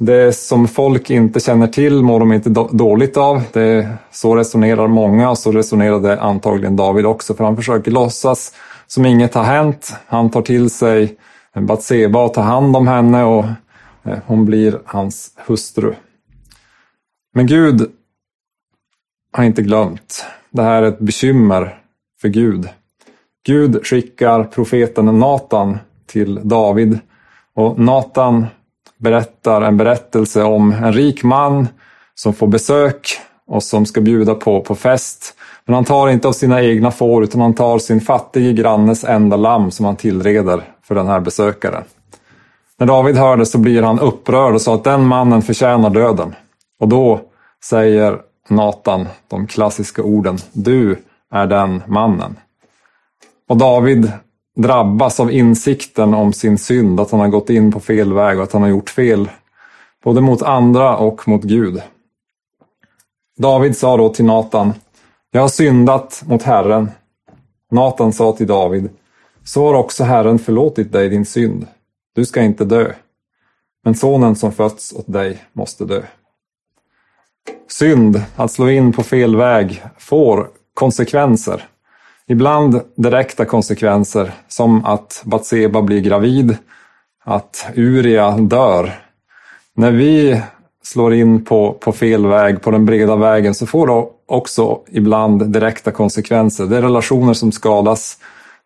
Det 0.00 0.32
som 0.32 0.68
folk 0.68 1.10
inte 1.10 1.40
känner 1.40 1.66
till 1.66 2.02
mår 2.02 2.20
de 2.20 2.32
inte 2.32 2.50
dåligt 2.72 3.16
av. 3.16 3.42
Det, 3.52 3.88
så 4.10 4.36
resonerar 4.36 4.86
många 4.86 5.30
och 5.30 5.38
så 5.38 5.52
resonerade 5.52 6.20
antagligen 6.20 6.76
David 6.76 7.06
också 7.06 7.34
för 7.34 7.44
han 7.44 7.56
försöker 7.56 7.90
låtsas 7.90 8.54
som 8.86 9.06
inget 9.06 9.34
har 9.34 9.42
hänt. 9.42 9.96
Han 10.06 10.30
tar 10.30 10.42
till 10.42 10.70
sig 10.70 11.16
Batseba 11.54 12.24
och 12.24 12.34
tar 12.34 12.42
hand 12.42 12.76
om 12.76 12.88
henne 12.88 13.24
och 13.24 13.44
eh, 14.04 14.18
hon 14.26 14.44
blir 14.44 14.80
hans 14.84 15.32
hustru. 15.46 15.94
Men 17.34 17.46
Gud 17.46 17.90
har 19.32 19.44
inte 19.44 19.62
glömt. 19.62 20.24
Det 20.50 20.62
här 20.62 20.82
är 20.82 20.88
ett 20.88 20.98
bekymmer 20.98 21.78
för 22.20 22.28
Gud. 22.28 22.68
Gud 23.46 23.86
skickar 23.86 24.44
profeten 24.44 25.18
Natan 25.18 25.78
till 26.06 26.40
David 26.42 26.98
och 27.54 27.78
Natan 27.78 28.46
berättar 28.98 29.62
en 29.62 29.76
berättelse 29.76 30.42
om 30.42 30.72
en 30.72 30.92
rik 30.92 31.22
man 31.22 31.68
som 32.14 32.34
får 32.34 32.46
besök 32.46 33.18
och 33.46 33.62
som 33.62 33.86
ska 33.86 34.00
bjuda 34.00 34.34
på, 34.34 34.60
på 34.60 34.74
fest. 34.74 35.34
Men 35.64 35.74
han 35.74 35.84
tar 35.84 36.08
inte 36.08 36.28
av 36.28 36.32
sina 36.32 36.62
egna 36.62 36.90
får 36.90 37.24
utan 37.24 37.40
han 37.40 37.54
tar 37.54 37.78
sin 37.78 38.00
fattige 38.00 38.52
grannes 38.52 39.04
enda 39.04 39.36
lamm 39.36 39.70
som 39.70 39.86
han 39.86 39.96
tillreder 39.96 40.62
för 40.82 40.94
den 40.94 41.06
här 41.06 41.20
besökaren. 41.20 41.84
När 42.78 42.86
David 42.86 43.16
hör 43.16 43.36
det 43.36 43.46
så 43.46 43.58
blir 43.58 43.82
han 43.82 44.00
upprörd 44.00 44.54
och 44.54 44.62
sa 44.62 44.74
att 44.74 44.84
den 44.84 45.06
mannen 45.06 45.42
förtjänar 45.42 45.90
döden. 45.90 46.34
Och 46.80 46.88
då 46.88 47.20
säger 47.64 48.18
Natan 48.48 49.06
de 49.28 49.46
klassiska 49.46 50.02
orden 50.02 50.38
Du 50.52 50.96
är 51.32 51.46
den 51.46 51.82
mannen. 51.86 52.36
Och 53.48 53.56
David 53.56 54.12
drabbas 54.58 55.20
av 55.20 55.32
insikten 55.32 56.14
om 56.14 56.32
sin 56.32 56.58
synd, 56.58 57.00
att 57.00 57.10
han 57.10 57.20
har 57.20 57.28
gått 57.28 57.50
in 57.50 57.72
på 57.72 57.80
fel 57.80 58.12
väg 58.12 58.38
och 58.38 58.44
att 58.44 58.52
han 58.52 58.62
har 58.62 58.68
gjort 58.68 58.90
fel 58.90 59.30
både 60.04 60.20
mot 60.20 60.42
andra 60.42 60.96
och 60.96 61.28
mot 61.28 61.42
Gud. 61.42 61.82
David 63.36 63.76
sa 63.76 63.96
då 63.96 64.08
till 64.08 64.24
Natan 64.24 64.72
Jag 65.30 65.40
har 65.40 65.48
syndat 65.48 66.22
mot 66.26 66.42
Herren. 66.42 66.90
Natan 67.70 68.12
sa 68.12 68.32
till 68.32 68.46
David 68.46 68.90
Så 69.44 69.66
har 69.66 69.74
också 69.74 70.04
Herren 70.04 70.38
förlåtit 70.38 70.92
dig 70.92 71.08
din 71.08 71.26
synd. 71.26 71.66
Du 72.14 72.24
ska 72.24 72.42
inte 72.42 72.64
dö, 72.64 72.92
men 73.84 73.94
sonen 73.94 74.36
som 74.36 74.52
fötts 74.52 74.92
åt 74.92 75.12
dig 75.12 75.42
måste 75.52 75.84
dö. 75.84 76.02
Synd, 77.68 78.22
att 78.36 78.52
slå 78.52 78.70
in 78.70 78.92
på 78.92 79.02
fel 79.02 79.36
väg, 79.36 79.82
får 79.98 80.48
konsekvenser. 80.74 81.68
Ibland 82.30 82.80
direkta 82.94 83.44
konsekvenser, 83.44 84.32
som 84.48 84.84
att 84.84 85.22
Batseba 85.24 85.82
blir 85.82 86.00
gravid, 86.00 86.56
att 87.24 87.66
Uria 87.74 88.30
dör. 88.30 88.92
När 89.76 89.90
vi 89.90 90.42
slår 90.82 91.14
in 91.14 91.44
på, 91.44 91.72
på 91.72 91.92
fel 91.92 92.26
väg, 92.26 92.62
på 92.62 92.70
den 92.70 92.86
breda 92.86 93.16
vägen, 93.16 93.54
så 93.54 93.66
får 93.66 93.86
det 93.86 94.06
också 94.26 94.78
ibland 94.88 95.52
direkta 95.52 95.90
konsekvenser. 95.90 96.66
Det 96.66 96.76
är 96.76 96.82
relationer 96.82 97.32
som 97.32 97.52
skadas, 97.52 98.18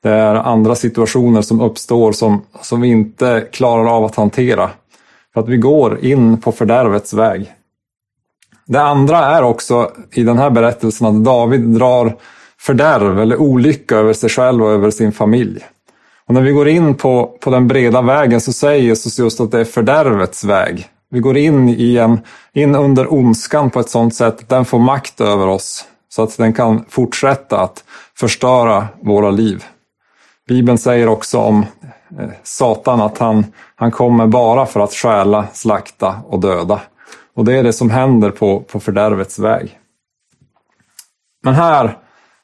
det 0.02 0.11
är 0.11 0.35
andra 0.35 0.75
situationer 0.75 1.42
som 1.42 1.61
uppstår 1.61 2.12
som, 2.12 2.42
som 2.61 2.81
vi 2.81 2.88
inte 2.88 3.47
klarar 3.52 3.97
av 3.97 4.04
att 4.04 4.16
hantera. 4.16 4.71
För 5.35 5.40
att 5.40 5.49
vi 5.49 5.57
går 5.57 6.04
in 6.04 6.40
på 6.40 6.52
fördärvets 6.52 7.14
väg. 7.14 7.52
Det 8.66 8.83
andra 8.83 9.19
är 9.19 9.42
också 9.42 9.90
i 10.12 10.23
den 10.23 10.38
här 10.38 10.50
berättelsen 10.50 11.07
att 11.07 11.25
David 11.25 11.61
drar 11.61 12.16
fördärv 12.62 13.19
eller 13.19 13.37
olycka 13.37 13.97
över 13.97 14.12
sig 14.12 14.31
själv 14.31 14.62
och 14.62 14.71
över 14.71 14.90
sin 14.90 15.12
familj. 15.12 15.66
Och 16.26 16.35
när 16.35 16.40
vi 16.40 16.52
går 16.52 16.69
in 16.69 16.95
på, 16.95 17.38
på 17.40 17.50
den 17.50 17.69
breda 17.69 18.02
vägen 18.02 18.40
så 18.40 18.52
säger 18.52 18.83
Jesus 18.83 19.19
just 19.19 19.40
att 19.40 19.50
det 19.50 19.61
är 19.61 19.64
fördärvets 19.64 20.45
väg. 20.45 20.88
Vi 21.11 21.21
går 21.21 21.37
in, 21.37 21.69
i 21.69 21.97
en, 21.97 22.21
in 22.52 22.75
under 22.75 23.12
ondskan 23.12 23.71
på 23.71 23.81
ett 23.81 23.88
sådant 23.88 24.14
sätt 24.14 24.40
att 24.40 24.49
den 24.49 24.64
får 24.64 24.78
makt 24.78 25.21
över 25.21 25.47
oss 25.47 25.85
så 26.09 26.23
att 26.23 26.37
den 26.37 26.52
kan 26.52 26.85
fortsätta 26.88 27.61
att 27.61 27.85
förstöra 28.19 28.88
våra 29.00 29.31
liv. 29.31 29.64
Bibeln 30.49 30.78
säger 30.78 31.09
också 31.09 31.38
om 31.38 31.66
eh, 32.21 32.28
Satan 32.42 33.00
att 33.00 33.19
han, 33.19 33.47
han 33.75 33.90
kommer 33.90 34.26
bara 34.26 34.66
för 34.66 34.81
att 34.81 34.92
stjäla, 34.92 35.47
slakta 35.52 36.21
och 36.28 36.40
döda. 36.40 36.81
Och 37.35 37.45
det 37.45 37.59
är 37.59 37.62
det 37.62 37.73
som 37.73 37.90
händer 37.90 38.31
på, 38.31 38.61
på 38.61 38.81
fördärvets 38.81 39.38
väg. 39.38 39.78
Men 41.45 41.54
här 41.54 41.97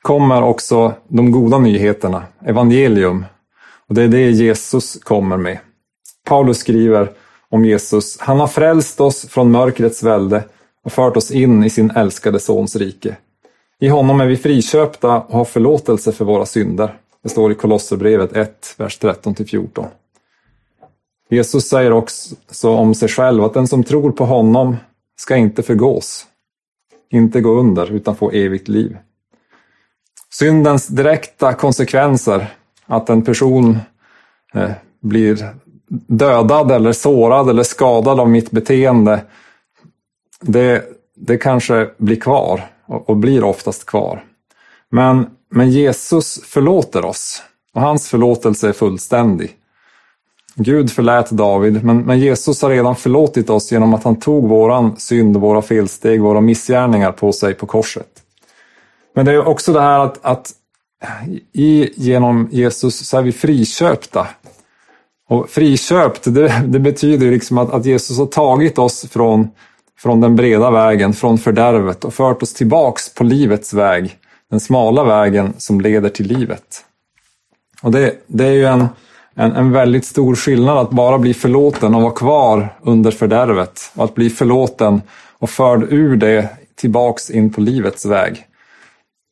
kommer 0.02 0.42
också 0.42 0.92
de 1.08 1.30
goda 1.30 1.58
nyheterna, 1.58 2.22
evangelium. 2.44 3.24
Och 3.88 3.94
det 3.94 4.02
är 4.02 4.08
det 4.08 4.30
Jesus 4.30 4.98
kommer 5.02 5.36
med. 5.36 5.58
Paulus 6.24 6.58
skriver 6.58 7.10
om 7.50 7.64
Jesus, 7.64 8.18
han 8.20 8.40
har 8.40 8.46
frälst 8.46 9.00
oss 9.00 9.28
från 9.28 9.50
mörkrets 9.50 10.02
välde 10.02 10.44
och 10.84 10.92
fört 10.92 11.16
oss 11.16 11.30
in 11.30 11.64
i 11.64 11.70
sin 11.70 11.90
älskade 11.90 12.40
Sons 12.40 12.76
rike. 12.76 13.16
I 13.80 13.88
honom 13.88 14.20
är 14.20 14.26
vi 14.26 14.36
friköpta 14.36 15.20
och 15.20 15.38
har 15.38 15.44
förlåtelse 15.44 16.12
för 16.12 16.24
våra 16.24 16.46
synder. 16.46 16.98
Det 17.22 17.28
står 17.28 17.52
i 17.52 17.54
Kolosserbrevet 17.54 18.32
1, 18.32 18.74
vers 18.78 19.00
13-14. 19.00 19.86
Jesus 21.30 21.68
säger 21.68 21.92
också 21.92 22.70
om 22.70 22.94
sig 22.94 23.08
själv 23.08 23.44
att 23.44 23.54
den 23.54 23.68
som 23.68 23.84
tror 23.84 24.10
på 24.10 24.24
honom 24.24 24.76
ska 25.16 25.36
inte 25.36 25.62
förgås, 25.62 26.26
inte 27.10 27.40
gå 27.40 27.50
under, 27.50 27.92
utan 27.92 28.16
få 28.16 28.30
evigt 28.30 28.68
liv. 28.68 28.96
Syndens 30.32 30.86
direkta 30.86 31.52
konsekvenser, 31.52 32.46
att 32.86 33.10
en 33.10 33.22
person 33.22 33.78
eh, 34.54 34.70
blir 35.00 35.48
dödad 36.06 36.70
eller 36.70 36.92
sårad 36.92 37.50
eller 37.50 37.62
skadad 37.62 38.20
av 38.20 38.30
mitt 38.30 38.50
beteende, 38.50 39.20
det, 40.40 40.84
det 41.16 41.36
kanske 41.36 41.90
blir 41.96 42.20
kvar 42.20 42.60
och, 42.86 43.10
och 43.10 43.16
blir 43.16 43.44
oftast 43.44 43.86
kvar. 43.86 44.24
Men, 44.90 45.26
men 45.50 45.70
Jesus 45.70 46.40
förlåter 46.44 47.04
oss 47.04 47.42
och 47.74 47.80
hans 47.80 48.08
förlåtelse 48.08 48.68
är 48.68 48.72
fullständig. 48.72 49.54
Gud 50.54 50.90
förlät 50.90 51.30
David, 51.30 51.84
men, 51.84 51.98
men 51.98 52.20
Jesus 52.20 52.62
har 52.62 52.70
redan 52.70 52.96
förlåtit 52.96 53.50
oss 53.50 53.72
genom 53.72 53.94
att 53.94 54.04
han 54.04 54.16
tog 54.16 54.48
våran 54.48 54.96
synd, 54.96 55.36
våra 55.36 55.62
felsteg, 55.62 56.20
våra 56.20 56.40
missgärningar 56.40 57.12
på 57.12 57.32
sig 57.32 57.54
på 57.54 57.66
korset. 57.66 58.08
Men 59.18 59.26
det 59.26 59.32
är 59.32 59.48
också 59.48 59.72
det 59.72 59.80
här 59.80 59.98
att, 59.98 60.18
att 60.22 60.52
i, 61.52 61.90
genom 61.96 62.48
Jesus 62.52 63.08
så 63.08 63.18
är 63.18 63.22
vi 63.22 63.32
friköpta. 63.32 64.26
Och 65.28 65.50
friköpt, 65.50 66.24
det, 66.24 66.62
det 66.66 66.78
betyder 66.78 67.30
liksom 67.30 67.58
att, 67.58 67.70
att, 67.70 67.86
Jesus 67.86 68.18
har 68.18 68.26
tagit 68.26 68.78
oss 68.78 69.06
från, 69.10 69.48
från 69.98 70.20
den 70.20 70.36
breda 70.36 70.70
vägen, 70.70 71.12
från 71.12 71.38
fördärvet 71.38 72.04
och 72.04 72.14
fört 72.14 72.42
oss 72.42 72.54
tillbaks 72.54 73.14
på 73.14 73.24
livets 73.24 73.72
väg. 73.72 74.16
Den 74.50 74.60
smala 74.60 75.04
vägen 75.04 75.52
som 75.58 75.80
leder 75.80 76.08
till 76.08 76.26
livet. 76.26 76.84
Och 77.82 77.90
det, 77.90 78.14
det 78.26 78.44
är 78.44 78.52
ju 78.52 78.64
en, 78.64 78.88
en, 79.34 79.52
en 79.52 79.72
väldigt 79.72 80.04
stor 80.04 80.34
skillnad 80.34 80.78
att 80.78 80.90
bara 80.90 81.18
bli 81.18 81.34
förlåten 81.34 81.94
och 81.94 82.02
vara 82.02 82.12
kvar 82.12 82.74
under 82.82 83.10
fördärvet. 83.10 83.90
Och 83.94 84.04
att 84.04 84.14
bli 84.14 84.30
förlåten 84.30 85.02
och 85.38 85.50
förd 85.50 85.86
ur 85.92 86.16
det 86.16 86.48
tillbaks 86.74 87.30
in 87.30 87.52
på 87.52 87.60
livets 87.60 88.06
väg. 88.06 88.44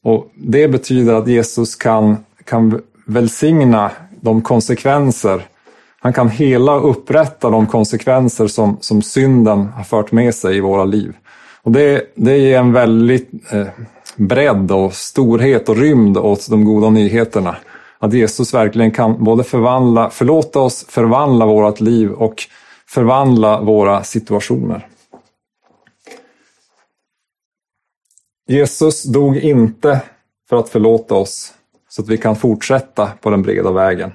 Och 0.06 0.30
Det 0.34 0.68
betyder 0.68 1.14
att 1.14 1.28
Jesus 1.28 1.76
kan, 1.76 2.16
kan 2.44 2.80
välsigna 3.06 3.90
de 4.20 4.42
konsekvenser, 4.42 5.42
han 6.00 6.12
kan 6.12 6.28
hela 6.28 6.74
och 6.74 6.90
upprätta 6.90 7.50
de 7.50 7.66
konsekvenser 7.66 8.46
som, 8.46 8.76
som 8.80 9.02
synden 9.02 9.66
har 9.66 9.84
fört 9.84 10.12
med 10.12 10.34
sig 10.34 10.56
i 10.56 10.60
våra 10.60 10.84
liv. 10.84 11.12
Och 11.62 11.72
Det, 11.72 12.12
det 12.14 12.38
ger 12.38 12.58
en 12.58 12.72
väldigt 12.72 13.30
eh, 13.52 13.66
bredd 14.16 14.72
och 14.72 14.92
storhet 14.92 15.68
och 15.68 15.76
rymd 15.76 16.18
åt 16.18 16.50
de 16.50 16.64
goda 16.64 16.90
nyheterna. 16.90 17.56
Att 17.98 18.12
Jesus 18.12 18.54
verkligen 18.54 18.90
kan 18.90 19.24
både 19.24 19.44
förvandla, 19.44 20.10
förlåta 20.10 20.60
oss, 20.60 20.86
förvandla 20.88 21.46
vårt 21.46 21.80
liv 21.80 22.12
och 22.12 22.34
förvandla 22.88 23.60
våra 23.60 24.04
situationer. 24.04 24.86
Jesus 28.48 29.02
dog 29.02 29.36
inte 29.36 30.00
för 30.48 30.56
att 30.56 30.68
förlåta 30.68 31.14
oss 31.14 31.52
så 31.88 32.02
att 32.02 32.08
vi 32.08 32.18
kan 32.18 32.36
fortsätta 32.36 33.10
på 33.20 33.30
den 33.30 33.42
breda 33.42 33.72
vägen. 33.72 34.12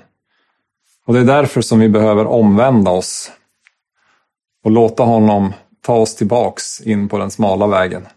Och 1.05 1.13
det 1.13 1.19
är 1.19 1.23
därför 1.23 1.61
som 1.61 1.79
vi 1.79 1.89
behöver 1.89 2.25
omvända 2.25 2.91
oss 2.91 3.31
och 4.63 4.71
låta 4.71 5.03
honom 5.03 5.53
ta 5.81 5.95
oss 5.95 6.15
tillbaks 6.15 6.81
in 6.81 7.09
på 7.09 7.17
den 7.17 7.31
smala 7.31 7.67
vägen. 7.67 8.07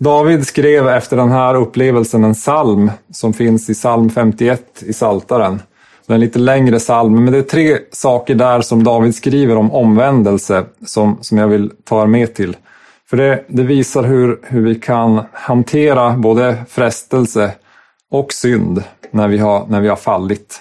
David 0.00 0.46
skrev 0.46 0.88
efter 0.88 1.16
den 1.16 1.30
här 1.30 1.54
upplevelsen 1.54 2.24
en 2.24 2.34
psalm 2.34 2.90
som 3.10 3.32
finns 3.32 3.70
i 3.70 3.74
psalm 3.74 4.10
51 4.10 4.82
i 4.82 4.92
Saltaren. 4.92 5.62
Det 6.06 6.12
är 6.12 6.14
en 6.14 6.20
lite 6.20 6.38
längre 6.38 6.78
psalm, 6.78 7.24
men 7.24 7.32
det 7.32 7.38
är 7.38 7.42
tre 7.42 7.78
saker 7.92 8.34
där 8.34 8.60
som 8.60 8.84
David 8.84 9.14
skriver 9.14 9.56
om 9.56 9.72
omvändelse 9.72 10.64
som, 10.86 11.18
som 11.20 11.38
jag 11.38 11.48
vill 11.48 11.72
ta 11.84 12.02
er 12.02 12.06
med 12.06 12.34
till. 12.34 12.56
För 13.10 13.16
det, 13.16 13.44
det 13.48 13.62
visar 13.62 14.02
hur, 14.02 14.40
hur 14.42 14.62
vi 14.62 14.74
kan 14.74 15.22
hantera 15.32 16.16
både 16.16 16.64
frestelse 16.68 17.54
och 18.10 18.32
synd 18.32 18.82
när 19.10 19.28
vi, 19.28 19.38
har, 19.38 19.66
när 19.66 19.80
vi 19.80 19.88
har 19.88 19.96
fallit. 19.96 20.60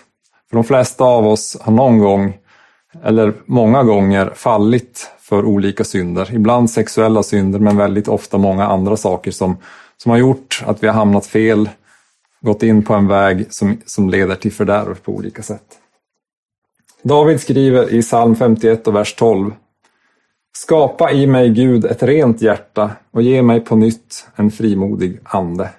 För 0.50 0.58
de 0.58 0.64
flesta 0.64 1.04
av 1.04 1.28
oss 1.28 1.58
har 1.62 1.74
någon 1.74 2.00
gång, 2.00 2.38
eller 3.04 3.34
många 3.46 3.84
gånger, 3.84 4.32
fallit 4.36 5.12
för 5.20 5.46
olika 5.46 5.84
synder. 5.84 6.34
Ibland 6.34 6.70
sexuella 6.70 7.24
synder, 7.24 7.60
men 7.60 7.78
väldigt 7.78 8.08
ofta 8.08 8.38
många 8.38 8.68
andra 8.68 8.98
saker 8.98 9.32
som, 9.32 9.58
som 9.98 10.10
har 10.10 10.18
gjort 10.18 10.64
att 10.66 10.84
vi 10.84 10.88
har 10.88 10.94
hamnat 10.94 11.26
fel, 11.26 11.70
gått 12.42 12.64
in 12.64 12.84
på 12.84 12.94
en 12.94 13.08
väg 13.08 13.54
som, 13.54 13.78
som 13.86 14.10
leder 14.10 14.36
till 14.36 14.52
fördärv 14.52 14.96
på 14.96 15.12
olika 15.12 15.44
sätt. 15.44 15.80
David 17.04 17.42
skriver 17.42 17.94
i 17.94 18.02
psalm 18.02 18.36
51 18.36 18.88
och 18.88 18.96
vers 18.96 19.16
12 19.16 19.52
Skapa 20.58 21.12
i 21.12 21.28
mig, 21.28 21.50
Gud, 21.50 21.86
ett 21.86 22.04
rent 22.04 22.42
hjärta 22.42 22.92
och 23.12 23.22
ge 23.22 23.42
mig 23.42 23.60
på 23.60 23.76
nytt 23.76 24.28
en 24.36 24.52
frimodig 24.52 25.20
ande. 25.24 25.70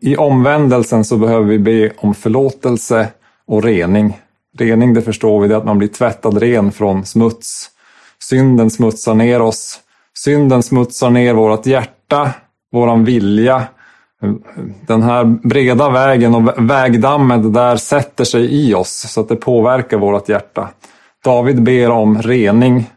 I 0.00 0.16
omvändelsen 0.16 1.04
så 1.04 1.16
behöver 1.16 1.44
vi 1.44 1.58
be 1.58 1.92
om 1.98 2.14
förlåtelse 2.14 3.08
och 3.46 3.62
rening. 3.62 4.20
Rening, 4.58 4.94
det 4.94 5.02
förstår 5.02 5.40
vi, 5.40 5.48
det 5.48 5.54
är 5.54 5.58
att 5.58 5.64
man 5.64 5.78
blir 5.78 5.88
tvättad 5.88 6.38
ren 6.38 6.72
från 6.72 7.04
smuts. 7.04 7.70
Synden 8.22 8.70
smutsar 8.70 9.14
ner 9.14 9.42
oss. 9.42 9.80
Synden 10.14 10.62
smutsar 10.62 11.10
ner 11.10 11.34
vårt 11.34 11.66
hjärta, 11.66 12.30
våran 12.72 13.04
vilja. 13.04 13.62
Den 14.86 15.02
här 15.02 15.24
breda 15.24 15.90
vägen 15.90 16.34
och 16.34 16.70
vägdammet 16.70 17.54
där 17.54 17.76
sätter 17.76 18.24
sig 18.24 18.68
i 18.68 18.74
oss 18.74 19.06
så 19.08 19.20
att 19.20 19.28
det 19.28 19.36
påverkar 19.36 19.98
vårt 19.98 20.28
hjärta. 20.28 20.68
David 21.24 21.62
ber 21.62 21.90
om 21.90 22.22
rening 22.22 22.90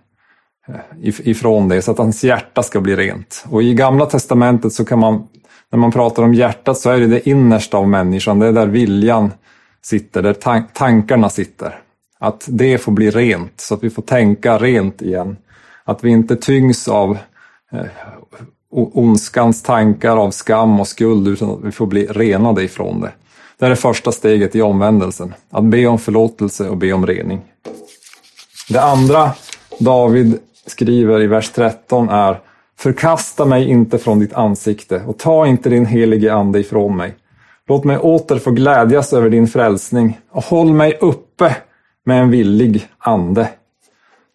eh, 0.67 1.19
ifrån 1.29 1.67
det 1.67 1.81
så 1.81 1.91
att 1.91 1.97
hans 1.97 2.23
hjärta 2.23 2.63
ska 2.63 2.81
bli 2.81 2.95
rent. 2.95 3.45
Och 3.49 3.63
i 3.63 3.73
gamla 3.73 4.05
testamentet 4.05 4.73
så 4.73 4.85
kan 4.85 4.99
man, 4.99 5.27
när 5.71 5.79
man 5.79 5.91
pratar 5.91 6.23
om 6.23 6.33
hjärtat 6.33 6.77
så 6.77 6.89
är 6.89 6.99
det 6.99 7.07
det 7.07 7.29
innersta 7.29 7.77
av 7.77 7.87
människan, 7.87 8.39
det 8.39 8.47
är 8.47 8.51
där 8.51 8.67
viljan 8.67 9.31
sitter, 9.81 10.21
där 10.21 10.63
tankarna 10.73 11.29
sitter. 11.29 11.79
Att 12.19 12.45
det 12.49 12.77
får 12.77 12.91
bli 12.91 13.11
rent, 13.11 13.61
så 13.61 13.73
att 13.73 13.83
vi 13.83 13.89
får 13.89 14.01
tänka 14.01 14.57
rent 14.57 15.01
igen. 15.01 15.37
Att 15.83 16.03
vi 16.03 16.09
inte 16.09 16.35
tyngs 16.35 16.87
av 16.87 17.17
eh, 17.71 17.85
ondskans 18.71 19.63
tankar, 19.63 20.17
av 20.17 20.31
skam 20.31 20.79
och 20.79 20.87
skuld, 20.87 21.27
utan 21.27 21.51
att 21.51 21.63
vi 21.63 21.71
får 21.71 21.85
bli 21.85 22.05
renade 22.05 22.63
ifrån 22.63 23.01
det. 23.01 23.11
Det 23.59 23.65
är 23.65 23.69
det 23.69 23.75
första 23.75 24.11
steget 24.11 24.55
i 24.55 24.61
omvändelsen, 24.61 25.33
att 25.49 25.63
be 25.63 25.87
om 25.87 25.99
förlåtelse 25.99 26.69
och 26.69 26.77
be 26.77 26.93
om 26.93 27.07
rening. 27.07 27.41
Det 28.69 28.81
andra 28.81 29.31
David 29.79 30.39
skriver 30.65 31.21
i 31.21 31.27
vers 31.27 31.49
13 31.49 32.09
är 32.09 32.39
Förkasta 32.77 33.45
mig 33.45 33.69
inte 33.69 33.97
från 33.97 34.19
ditt 34.19 34.33
ansikte 34.33 35.03
och 35.07 35.17
ta 35.17 35.47
inte 35.47 35.69
din 35.69 35.85
helige 35.85 36.33
ande 36.33 36.59
ifrån 36.59 36.97
mig. 36.97 37.15
Låt 37.67 37.83
mig 37.83 37.97
åter 37.97 38.39
få 38.39 38.51
glädjas 38.51 39.13
över 39.13 39.29
din 39.29 39.47
frälsning 39.47 40.19
och 40.31 40.43
håll 40.43 40.73
mig 40.73 40.97
uppe 41.01 41.55
med 42.05 42.21
en 42.21 42.29
villig 42.29 42.87
ande. 42.97 43.49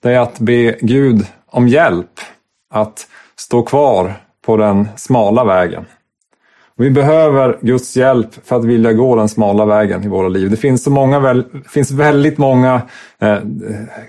Det 0.03 0.13
är 0.13 0.21
att 0.21 0.39
be 0.39 0.79
Gud 0.81 1.27
om 1.47 1.69
hjälp 1.69 2.21
att 2.71 3.07
stå 3.37 3.63
kvar 3.63 4.15
på 4.47 4.57
den 4.57 4.89
smala 4.97 5.45
vägen. 5.45 5.85
Vi 6.77 6.91
behöver 6.91 7.59
Guds 7.61 7.97
hjälp 7.97 8.47
för 8.47 8.57
att 8.57 8.65
vilja 8.65 8.93
gå 8.93 9.17
den 9.17 9.29
smala 9.29 9.65
vägen 9.65 10.05
i 10.05 10.09
våra 10.09 10.29
liv. 10.29 10.51
Det 10.51 10.57
finns, 10.57 10.85
så 10.85 10.91
många, 10.91 11.45
finns 11.69 11.91
väldigt 11.91 12.39
många 12.39 12.83
eh, 13.19 13.39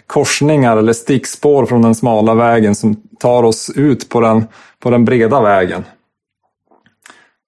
korsningar 0.08 0.78
eller 0.78 0.94
stickspår 0.94 1.66
från 1.66 1.82
den 1.82 1.96
smala 1.96 2.34
vägen 2.34 2.76
som 2.76 2.96
tar 3.20 3.44
oss 3.44 3.72
ut 3.76 4.10
på 4.10 4.22
den, 4.22 4.46
på 4.80 4.90
den 4.90 5.06
breda 5.06 5.42
vägen. 5.42 5.84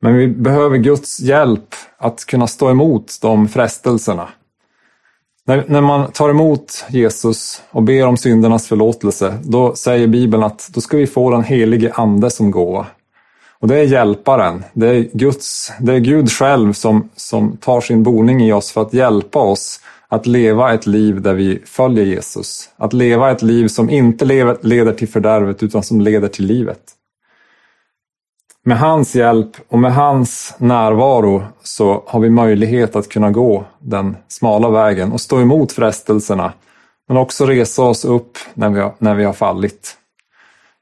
Men 0.01 0.17
vi 0.17 0.27
behöver 0.27 0.77
Guds 0.77 1.19
hjälp 1.19 1.75
att 1.97 2.25
kunna 2.25 2.47
stå 2.47 2.69
emot 2.69 3.17
de 3.21 3.47
frestelserna. 3.47 4.29
När, 5.45 5.65
när 5.67 5.81
man 5.81 6.11
tar 6.11 6.29
emot 6.29 6.85
Jesus 6.89 7.61
och 7.71 7.83
ber 7.83 8.07
om 8.07 8.17
syndernas 8.17 8.67
förlåtelse, 8.67 9.37
då 9.43 9.75
säger 9.75 10.07
Bibeln 10.07 10.43
att 10.43 10.69
då 10.73 10.81
ska 10.81 10.97
vi 10.97 11.07
få 11.07 11.29
den 11.29 11.43
helige 11.43 11.91
Ande 11.93 12.29
som 12.29 12.51
gåva. 12.51 12.85
Och 13.59 13.67
det 13.67 13.75
är 13.75 13.83
hjälparen. 13.83 14.63
Det 14.73 14.87
är, 14.87 15.09
Guds, 15.13 15.71
det 15.79 15.93
är 15.93 15.99
Gud 15.99 16.31
själv 16.31 16.73
som, 16.73 17.09
som 17.15 17.57
tar 17.57 17.81
sin 17.81 18.03
boning 18.03 18.41
i 18.41 18.53
oss 18.53 18.71
för 18.71 18.81
att 18.81 18.93
hjälpa 18.93 19.39
oss 19.39 19.79
att 20.07 20.25
leva 20.25 20.73
ett 20.73 20.85
liv 20.85 21.21
där 21.21 21.33
vi 21.33 21.61
följer 21.65 22.05
Jesus. 22.05 22.69
Att 22.77 22.93
leva 22.93 23.31
ett 23.31 23.41
liv 23.41 23.67
som 23.67 23.89
inte 23.89 24.25
leder 24.61 24.93
till 24.93 25.07
fördärvet 25.07 25.63
utan 25.63 25.83
som 25.83 26.01
leder 26.01 26.27
till 26.27 26.45
livet. 26.45 26.81
Med 28.63 28.79
hans 28.79 29.15
hjälp 29.15 29.57
och 29.67 29.79
med 29.79 29.93
hans 29.93 30.55
närvaro 30.57 31.43
så 31.63 32.03
har 32.07 32.19
vi 32.19 32.29
möjlighet 32.29 32.95
att 32.95 33.09
kunna 33.09 33.31
gå 33.31 33.65
den 33.79 34.17
smala 34.27 34.69
vägen 34.69 35.11
och 35.11 35.21
stå 35.21 35.41
emot 35.41 35.71
frestelserna. 35.71 36.53
Men 37.07 37.17
också 37.17 37.45
resa 37.45 37.83
oss 37.83 38.05
upp 38.05 38.37
när 38.53 38.69
vi 38.69 38.79
har, 38.79 38.93
när 38.97 39.15
vi 39.15 39.23
har 39.23 39.33
fallit. 39.33 39.97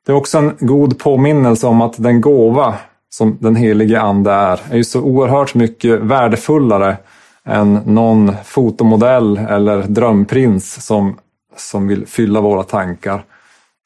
Det 0.06 0.12
är 0.12 0.16
också 0.16 0.38
en 0.38 0.58
god 0.60 1.00
påminnelse 1.00 1.68
om 1.68 1.82
att 1.82 2.04
den 2.04 2.22
gåva 2.22 2.76
som 3.10 3.38
den 3.42 3.56
helige 3.56 4.02
Ande 4.02 4.32
är, 4.32 4.60
är 4.70 4.78
ju 4.78 4.84
så 4.84 5.02
oerhört 5.02 5.56
mycket 5.56 6.00
värdefullare 6.00 6.98
än 7.44 7.74
någon 7.74 8.36
fotomodell 8.44 9.38
eller 9.38 9.84
drömprins 9.84 10.86
som, 10.86 11.18
som 11.56 11.88
vill 11.88 12.08
fylla 12.08 12.42
våra 12.42 12.64
tankar. 12.64 13.26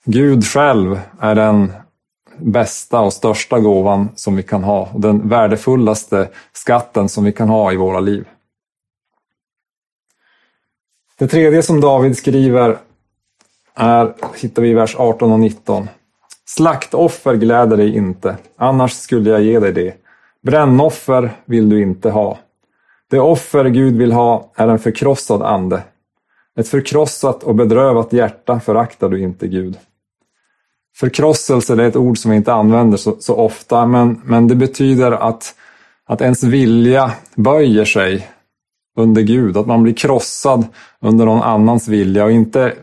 Gud 0.05 0.45
själv 0.45 0.99
är 1.19 1.35
den 1.35 1.73
bästa 2.37 2.99
och 2.99 3.13
största 3.13 3.59
gåvan 3.59 4.09
som 4.15 4.35
vi 4.35 4.43
kan 4.43 4.63
ha 4.63 4.89
och 4.93 5.01
den 5.01 5.29
värdefullaste 5.29 6.29
skatten 6.53 7.09
som 7.09 7.23
vi 7.23 7.31
kan 7.31 7.49
ha 7.49 7.73
i 7.73 7.75
våra 7.75 7.99
liv. 7.99 8.27
Det 11.17 11.27
tredje 11.27 11.63
som 11.63 11.81
David 11.81 12.17
skriver 12.17 12.77
är, 13.75 14.13
hittar 14.35 14.61
vi 14.61 14.69
i 14.69 14.73
vers 14.73 14.95
18 14.97 15.31
och 15.31 15.39
19. 15.39 15.87
Slaktoffer 16.49 17.35
gläder 17.35 17.77
dig 17.77 17.95
inte, 17.95 18.37
annars 18.57 18.93
skulle 18.93 19.29
jag 19.29 19.41
ge 19.41 19.59
dig 19.59 19.73
det. 19.73 19.93
Brännoffer 20.43 21.31
vill 21.45 21.69
du 21.69 21.81
inte 21.81 22.09
ha. 22.09 22.39
Det 23.09 23.19
offer 23.19 23.65
Gud 23.65 23.97
vill 23.97 24.11
ha 24.11 24.51
är 24.55 24.67
en 24.67 24.79
förkrossad 24.79 25.41
ande. 25.41 25.83
Ett 26.59 26.67
förkrossat 26.67 27.43
och 27.43 27.55
bedrövat 27.55 28.13
hjärta 28.13 28.59
föraktar 28.59 29.09
du 29.09 29.19
inte 29.19 29.47
Gud. 29.47 29.77
Förkrosselse 30.95 31.73
är 31.73 31.79
ett 31.79 31.95
ord 31.95 32.17
som 32.17 32.31
vi 32.31 32.37
inte 32.37 32.53
använder 32.53 32.97
så, 32.97 33.15
så 33.19 33.35
ofta, 33.35 33.85
men, 33.85 34.21
men 34.25 34.47
det 34.47 34.55
betyder 34.55 35.11
att, 35.11 35.55
att 36.05 36.21
ens 36.21 36.43
vilja 36.43 37.11
böjer 37.35 37.85
sig 37.85 38.27
under 38.97 39.21
Gud, 39.21 39.57
att 39.57 39.67
man 39.67 39.83
blir 39.83 39.93
krossad 39.93 40.65
under 41.01 41.25
någon 41.25 41.41
annans 41.41 41.87
vilja 41.87 42.25
och 42.25 42.31
inte 42.31 42.73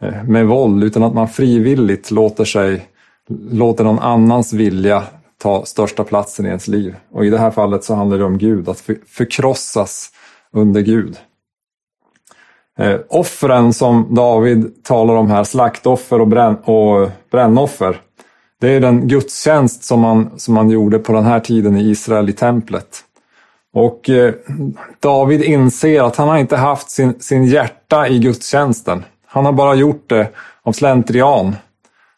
eh, 0.00 0.24
med 0.24 0.46
våld 0.46 0.84
utan 0.84 1.02
att 1.02 1.14
man 1.14 1.28
frivilligt 1.28 2.10
låter 2.10 2.44
sig 2.44 2.86
låter 3.50 3.84
någon 3.84 3.98
annans 3.98 4.52
vilja 4.52 5.02
ta 5.42 5.64
största 5.64 6.04
platsen 6.04 6.46
i 6.46 6.48
ens 6.48 6.68
liv. 6.68 6.96
Och 7.12 7.24
i 7.24 7.30
det 7.30 7.38
här 7.38 7.50
fallet 7.50 7.84
så 7.84 7.94
handlar 7.94 8.18
det 8.18 8.24
om 8.24 8.38
Gud, 8.38 8.68
att 8.68 8.82
förkrossas 9.06 10.10
under 10.52 10.80
Gud. 10.80 11.16
Eh, 12.78 13.00
offren 13.08 13.72
som 13.72 14.14
David 14.14 14.84
talar 14.84 15.14
om 15.14 15.30
här, 15.30 15.44
slaktoffer 15.44 16.20
och, 16.20 16.28
brän 16.28 16.56
och 16.56 17.10
brännoffer, 17.30 18.00
det 18.60 18.68
är 18.68 18.80
den 18.80 19.08
gudstjänst 19.08 19.84
som 19.84 20.00
man, 20.00 20.30
som 20.36 20.54
man 20.54 20.70
gjorde 20.70 20.98
på 20.98 21.12
den 21.12 21.24
här 21.24 21.40
tiden 21.40 21.76
i 21.76 21.90
Israel 21.90 22.28
i 22.28 22.32
templet. 22.32 23.04
Och 23.72 24.10
eh, 24.10 24.34
David 25.00 25.42
inser 25.42 26.02
att 26.02 26.16
han 26.16 26.28
har 26.28 26.38
inte 26.38 26.56
haft 26.56 26.90
sin, 26.90 27.20
sin 27.20 27.44
hjärta 27.44 28.08
i 28.08 28.18
gudstjänsten. 28.18 29.04
Han 29.26 29.44
har 29.44 29.52
bara 29.52 29.74
gjort 29.74 30.08
det 30.08 30.28
av 30.62 30.72
slentrian. 30.72 31.56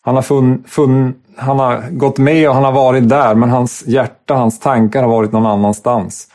Han 0.04 0.14
har, 0.14 0.22
fun, 0.22 0.64
fun, 0.66 1.14
han 1.36 1.58
har 1.58 1.90
gått 1.90 2.18
med 2.18 2.48
och 2.48 2.54
han 2.54 2.64
har 2.64 2.72
varit 2.72 3.08
där, 3.08 3.34
men 3.34 3.50
hans 3.50 3.84
hjärta, 3.86 4.34
hans 4.34 4.60
tankar 4.60 5.02
har 5.02 5.08
varit 5.08 5.32
någon 5.32 5.46
annanstans. 5.46 6.28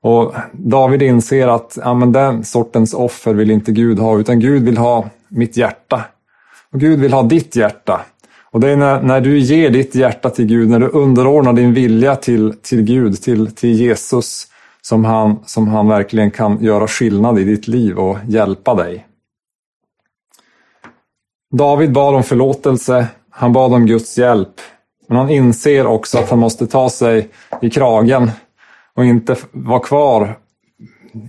Och 0.00 0.34
David 0.52 1.02
inser 1.02 1.48
att 1.48 1.78
ja, 1.82 1.94
men 1.94 2.12
den 2.12 2.44
sortens 2.44 2.94
offer 2.94 3.34
vill 3.34 3.50
inte 3.50 3.72
Gud 3.72 3.98
ha, 3.98 4.18
utan 4.18 4.40
Gud 4.40 4.62
vill 4.62 4.78
ha 4.78 5.08
mitt 5.28 5.56
hjärta. 5.56 6.04
Och 6.72 6.80
Gud 6.80 7.00
vill 7.00 7.12
ha 7.12 7.22
ditt 7.22 7.56
hjärta. 7.56 8.00
Och 8.50 8.60
det 8.60 8.70
är 8.70 8.76
när, 8.76 9.02
när 9.02 9.20
du 9.20 9.38
ger 9.38 9.70
ditt 9.70 9.94
hjärta 9.94 10.30
till 10.30 10.46
Gud, 10.46 10.68
när 10.68 10.78
du 10.78 10.88
underordnar 10.88 11.52
din 11.52 11.74
vilja 11.74 12.16
till, 12.16 12.54
till 12.62 12.82
Gud, 12.82 13.22
till, 13.22 13.54
till 13.54 13.72
Jesus, 13.72 14.46
som 14.82 15.04
han, 15.04 15.38
som 15.46 15.68
han 15.68 15.88
verkligen 15.88 16.30
kan 16.30 16.64
göra 16.64 16.86
skillnad 16.86 17.38
i 17.38 17.44
ditt 17.44 17.68
liv 17.68 17.98
och 17.98 18.18
hjälpa 18.28 18.74
dig. 18.74 19.06
David 21.56 21.92
bad 21.92 22.14
om 22.14 22.22
förlåtelse, 22.22 23.06
han 23.30 23.52
bad 23.52 23.72
om 23.72 23.86
Guds 23.86 24.18
hjälp. 24.18 24.60
Men 25.08 25.18
han 25.18 25.30
inser 25.30 25.86
också 25.86 26.18
att 26.18 26.30
han 26.30 26.38
måste 26.38 26.66
ta 26.66 26.90
sig 26.90 27.28
i 27.62 27.70
kragen 27.70 28.30
och 28.94 29.04
inte 29.04 29.36
vara 29.52 29.80
kvar 29.80 30.38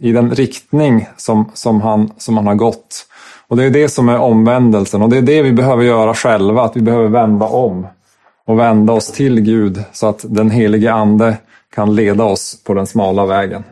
i 0.02 0.12
den 0.12 0.36
riktning 0.36 1.08
som, 1.18 1.52
som, 1.54 1.82
han, 1.82 2.12
som 2.18 2.38
han 2.38 2.48
har 2.48 2.56
gått. 2.56 3.08
Och 3.48 3.58
det 3.58 3.64
är 3.64 3.70
det 3.70 3.90
som 3.90 4.10
är 4.10 4.20
omvändelsen 4.20 5.02
och 5.02 5.10
det 5.10 5.18
är 5.18 5.22
det 5.22 5.42
vi 5.42 5.54
behöver 5.54 5.84
göra 5.84 6.14
själva, 6.14 6.64
att 6.64 6.76
vi 6.76 6.82
behöver 6.82 7.08
vända 7.08 7.46
om 7.46 7.88
och 8.46 8.60
vända 8.60 8.94
oss 8.94 9.12
till 9.12 9.42
Gud 9.42 9.84
så 9.92 10.08
att 10.08 10.26
den 10.28 10.50
helige 10.50 10.94
Ande 10.94 11.38
kan 11.76 11.96
leda 11.96 12.24
oss 12.24 12.64
på 12.64 12.74
den 12.74 12.88
smala 12.88 13.26
vägen. 13.26 13.64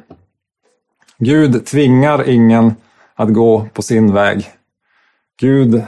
Gud 1.17 1.65
tvingar 1.65 2.29
ingen 2.29 2.75
att 3.15 3.33
gå 3.33 3.67
på 3.73 3.81
sin 3.81 4.13
väg. 4.13 4.49
Gud 5.39 5.83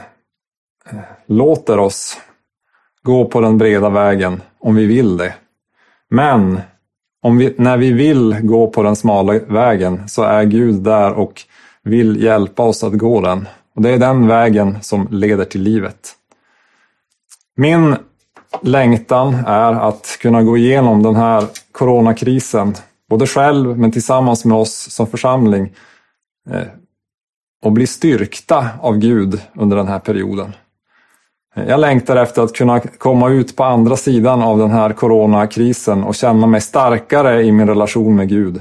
låter 1.26 1.78
oss 1.78 2.18
gå 3.02 3.24
på 3.24 3.40
den 3.40 3.58
breda 3.58 3.88
vägen 3.88 4.42
om 4.58 4.74
vi 4.74 4.86
vill 4.86 5.16
det. 5.16 5.34
Men 6.10 6.60
om 7.22 7.38
vi, 7.38 7.54
när 7.58 7.76
vi 7.76 7.92
vill 7.92 8.36
gå 8.42 8.66
på 8.66 8.82
den 8.82 8.96
smala 8.96 9.32
vägen 9.32 10.08
så 10.08 10.22
är 10.22 10.44
Gud 10.44 10.74
där 10.82 11.12
och 11.12 11.42
vill 11.82 12.22
hjälpa 12.22 12.62
oss 12.62 12.84
att 12.84 12.92
gå 12.92 13.20
den. 13.20 13.48
Och 13.74 13.82
Det 13.82 13.90
är 13.90 13.98
den 13.98 14.26
vägen 14.26 14.78
som 14.82 15.08
leder 15.10 15.44
till 15.44 15.62
livet. 15.62 16.12
Min 17.56 17.96
längtan 18.62 19.34
är 19.46 19.72
att 19.72 20.18
kunna 20.20 20.42
gå 20.42 20.56
igenom 20.56 21.02
den 21.02 21.16
här 21.16 21.44
coronakrisen, 21.72 22.74
både 23.08 23.26
själv 23.26 23.78
men 23.78 23.92
tillsammans 23.92 24.44
med 24.44 24.58
oss 24.58 24.90
som 24.90 25.06
församling 25.06 25.72
eh, 26.50 26.66
och 27.64 27.72
bli 27.72 27.86
styrkta 27.86 28.68
av 28.80 28.98
Gud 28.98 29.40
under 29.54 29.76
den 29.76 29.88
här 29.88 29.98
perioden. 29.98 30.52
Jag 31.64 31.80
längtar 31.80 32.16
efter 32.16 32.42
att 32.42 32.52
kunna 32.52 32.80
komma 32.80 33.28
ut 33.30 33.56
på 33.56 33.64
andra 33.64 33.96
sidan 33.96 34.42
av 34.42 34.58
den 34.58 34.70
här 34.70 34.92
coronakrisen 34.92 36.04
och 36.04 36.14
känna 36.14 36.46
mig 36.46 36.60
starkare 36.60 37.42
i 37.42 37.52
min 37.52 37.68
relation 37.68 38.16
med 38.16 38.28
Gud. 38.28 38.60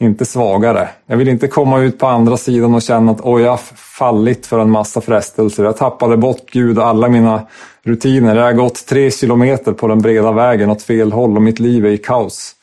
Inte 0.00 0.24
svagare. 0.24 0.88
Jag 1.06 1.16
vill 1.16 1.28
inte 1.28 1.48
komma 1.48 1.80
ut 1.80 1.98
på 1.98 2.06
andra 2.06 2.36
sidan 2.36 2.74
och 2.74 2.82
känna 2.82 3.12
att 3.12 3.20
oj, 3.22 3.42
jag 3.42 3.50
har 3.50 3.60
fallit 3.98 4.46
för 4.46 4.58
en 4.58 4.70
massa 4.70 5.00
frestelser. 5.00 5.64
Jag 5.64 5.76
tappade 5.76 6.16
bort 6.16 6.50
Gud 6.52 6.78
och 6.78 6.86
alla 6.86 7.08
mina 7.08 7.46
rutiner. 7.82 8.36
Jag 8.36 8.44
har 8.44 8.52
gått 8.52 8.86
tre 8.86 9.10
kilometer 9.10 9.72
på 9.72 9.88
den 9.88 10.02
breda 10.02 10.32
vägen 10.32 10.70
åt 10.70 10.82
fel 10.82 11.12
håll 11.12 11.36
och 11.36 11.42
mitt 11.42 11.58
liv 11.58 11.86
är 11.86 11.90
i 11.90 11.98
kaos. 11.98 12.54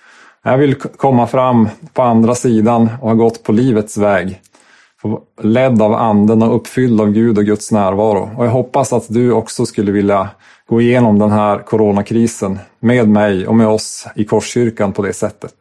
Jag 0.44 0.58
vill 0.58 0.76
komma 0.76 1.28
fram 1.28 1.70
på 1.94 2.02
andra 2.02 2.36
sidan 2.36 2.90
och 3.02 3.08
ha 3.08 3.16
gått 3.16 3.44
på 3.44 3.52
livets 3.52 3.98
väg 3.98 4.42
ledd 5.42 5.82
av 5.82 5.94
anden 5.94 6.42
och 6.42 6.56
uppfylld 6.56 7.02
av 7.02 7.12
Gud 7.12 7.38
och 7.38 7.46
Guds 7.46 7.72
närvaro. 7.72 8.30
Och 8.38 8.46
jag 8.46 8.52
hoppas 8.52 8.94
att 8.94 9.06
du 9.08 9.32
också 9.32 9.66
skulle 9.66 9.92
vilja 9.92 10.30
gå 10.68 10.82
igenom 10.82 11.20
den 11.20 11.32
här 11.32 11.60
coronakrisen 11.60 12.60
med 12.80 13.10
mig 13.10 13.48
och 13.48 13.56
med 13.56 13.68
oss 13.68 14.08
i 14.16 14.26
Korskyrkan 14.26 14.94
på 14.94 15.02
det 15.02 15.14
sättet. 15.14 15.54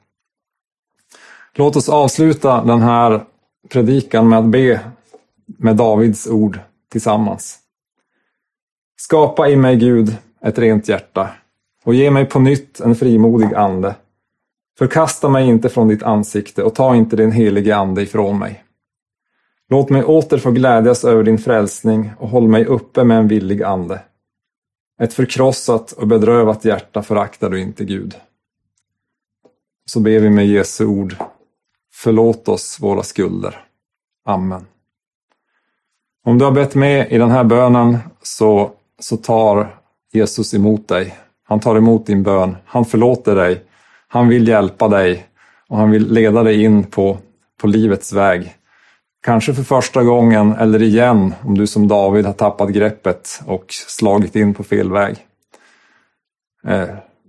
Låt 1.54 1.76
oss 1.76 1.88
avsluta 1.88 2.64
den 2.64 2.82
här 2.82 3.24
predikan 3.68 4.28
med 4.28 4.38
att 4.38 4.44
be 4.44 4.80
med 5.46 5.76
Davids 5.76 6.26
ord 6.26 6.60
tillsammans. 6.92 7.58
Skapa 9.00 9.48
i 9.48 9.56
mig, 9.56 9.76
Gud, 9.76 10.16
ett 10.42 10.58
rent 10.58 10.88
hjärta 10.88 11.30
och 11.84 11.94
ge 11.94 12.10
mig 12.10 12.24
på 12.24 12.38
nytt 12.38 12.80
en 12.80 12.94
frimodig 12.94 13.54
ande. 13.54 13.94
Förkasta 14.78 15.28
mig 15.28 15.48
inte 15.48 15.68
från 15.68 15.88
ditt 15.88 16.02
ansikte 16.02 16.62
och 16.62 16.74
ta 16.74 16.96
inte 16.96 17.16
din 17.16 17.32
helige 17.32 17.76
ande 17.76 18.02
ifrån 18.02 18.38
mig. 18.38 18.62
Låt 19.68 19.90
mig 19.90 20.04
åter 20.04 20.38
få 20.38 20.50
glädjas 20.50 21.04
över 21.04 21.22
din 21.22 21.38
frälsning 21.38 22.12
och 22.18 22.28
håll 22.28 22.48
mig 22.48 22.64
uppe 22.64 23.04
med 23.04 23.18
en 23.18 23.28
villig 23.28 23.62
ande. 23.62 24.00
Ett 25.00 25.14
förkrossat 25.14 25.92
och 25.92 26.06
bedrövat 26.06 26.64
hjärta 26.64 27.02
föraktar 27.02 27.50
du 27.50 27.60
inte, 27.60 27.84
Gud. 27.84 28.14
Så 29.86 30.00
ber 30.00 30.20
vi 30.20 30.30
med 30.30 30.46
Jesu 30.46 30.86
ord. 30.86 31.16
Förlåt 31.92 32.48
oss 32.48 32.78
våra 32.80 33.02
skulder. 33.02 33.64
Amen. 34.24 34.66
Om 36.24 36.38
du 36.38 36.44
har 36.44 36.52
bett 36.52 36.74
med 36.74 37.12
i 37.12 37.18
den 37.18 37.30
här 37.30 37.44
bönen 37.44 37.98
så, 38.22 38.70
så 38.98 39.16
tar 39.16 39.76
Jesus 40.12 40.54
emot 40.54 40.88
dig. 40.88 41.14
Han 41.44 41.60
tar 41.60 41.76
emot 41.76 42.06
din 42.06 42.22
bön. 42.22 42.56
Han 42.64 42.84
förlåter 42.84 43.34
dig. 43.34 43.62
Han 44.08 44.28
vill 44.28 44.48
hjälpa 44.48 44.88
dig 44.88 45.26
och 45.68 45.76
han 45.76 45.90
vill 45.90 46.12
leda 46.12 46.42
dig 46.42 46.62
in 46.62 46.84
på, 46.84 47.18
på 47.60 47.66
livets 47.66 48.12
väg. 48.12 48.54
Kanske 49.26 49.54
för 49.54 49.62
första 49.62 50.02
gången 50.02 50.52
eller 50.52 50.82
igen 50.82 51.34
om 51.44 51.58
du 51.58 51.66
som 51.66 51.88
David 51.88 52.26
har 52.26 52.32
tappat 52.32 52.68
greppet 52.68 53.40
och 53.46 53.64
slagit 53.68 54.36
in 54.36 54.54
på 54.54 54.64
fel 54.64 54.92
väg. 54.92 55.16
Eh, 56.66 56.88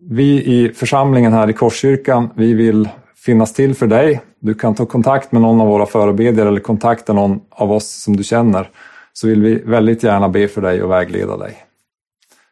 vi 0.10 0.44
i 0.44 0.74
församlingen 0.74 1.34
här 1.34 1.50
i 1.50 1.54
Korskyrkan, 1.54 2.30
vi 2.36 2.54
vill 2.54 2.90
finnas 3.16 3.54
till 3.54 3.76
för 3.76 3.88
dig. 3.88 4.22
Du 4.40 4.54
kan 4.54 4.76
ta 4.76 4.86
kontakt 4.86 5.32
med 5.32 5.42
någon 5.42 5.62
av 5.62 5.68
våra 5.68 5.86
förebedjare 5.86 6.48
eller 6.48 6.60
kontakta 6.60 7.14
någon 7.14 7.42
av 7.50 7.72
oss 7.72 8.04
som 8.04 8.18
du 8.18 8.24
känner. 8.24 8.70
Så 9.14 9.28
vill 9.28 9.42
vi 9.42 9.56
väldigt 9.56 10.04
gärna 10.04 10.30
be 10.30 10.48
för 10.48 10.62
dig 10.62 10.84
och 10.84 10.92
vägleda 10.92 11.38
dig. 11.38 11.58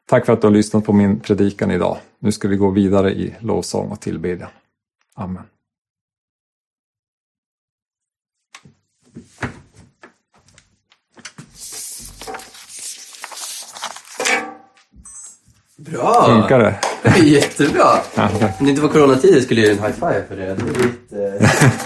Tack 0.10 0.26
för 0.26 0.34
att 0.34 0.42
du 0.42 0.48
har 0.48 0.54
lyssnat 0.54 0.86
på 0.86 0.94
min 0.94 1.20
predikan 1.20 1.72
idag. 1.72 1.98
Nu 2.20 2.32
ska 2.32 2.48
vi 2.48 2.56
gå 2.56 2.70
vidare 2.70 3.12
i 3.12 3.36
lovsång 3.40 3.92
och 3.92 4.00
tillbedjan. 4.00 4.50
Amen. 5.16 5.44
Bra! 15.92 16.26
Funkar 16.26 16.60
det? 16.60 16.76
Jättebra! 17.24 17.98
Ja. 18.16 18.30
Om 18.60 18.66
det 18.66 18.70
inte 18.70 18.82
var 18.82 18.90
coronatider 18.90 19.42
skulle 19.42 19.62
jag 19.62 19.68
ge 19.68 19.78
en 19.78 19.84
high 19.84 19.94
five 19.94 20.24
för 20.28 20.36
det. 20.36 20.46
det 20.46 20.52
är 20.52 20.84
lite... 20.84 21.50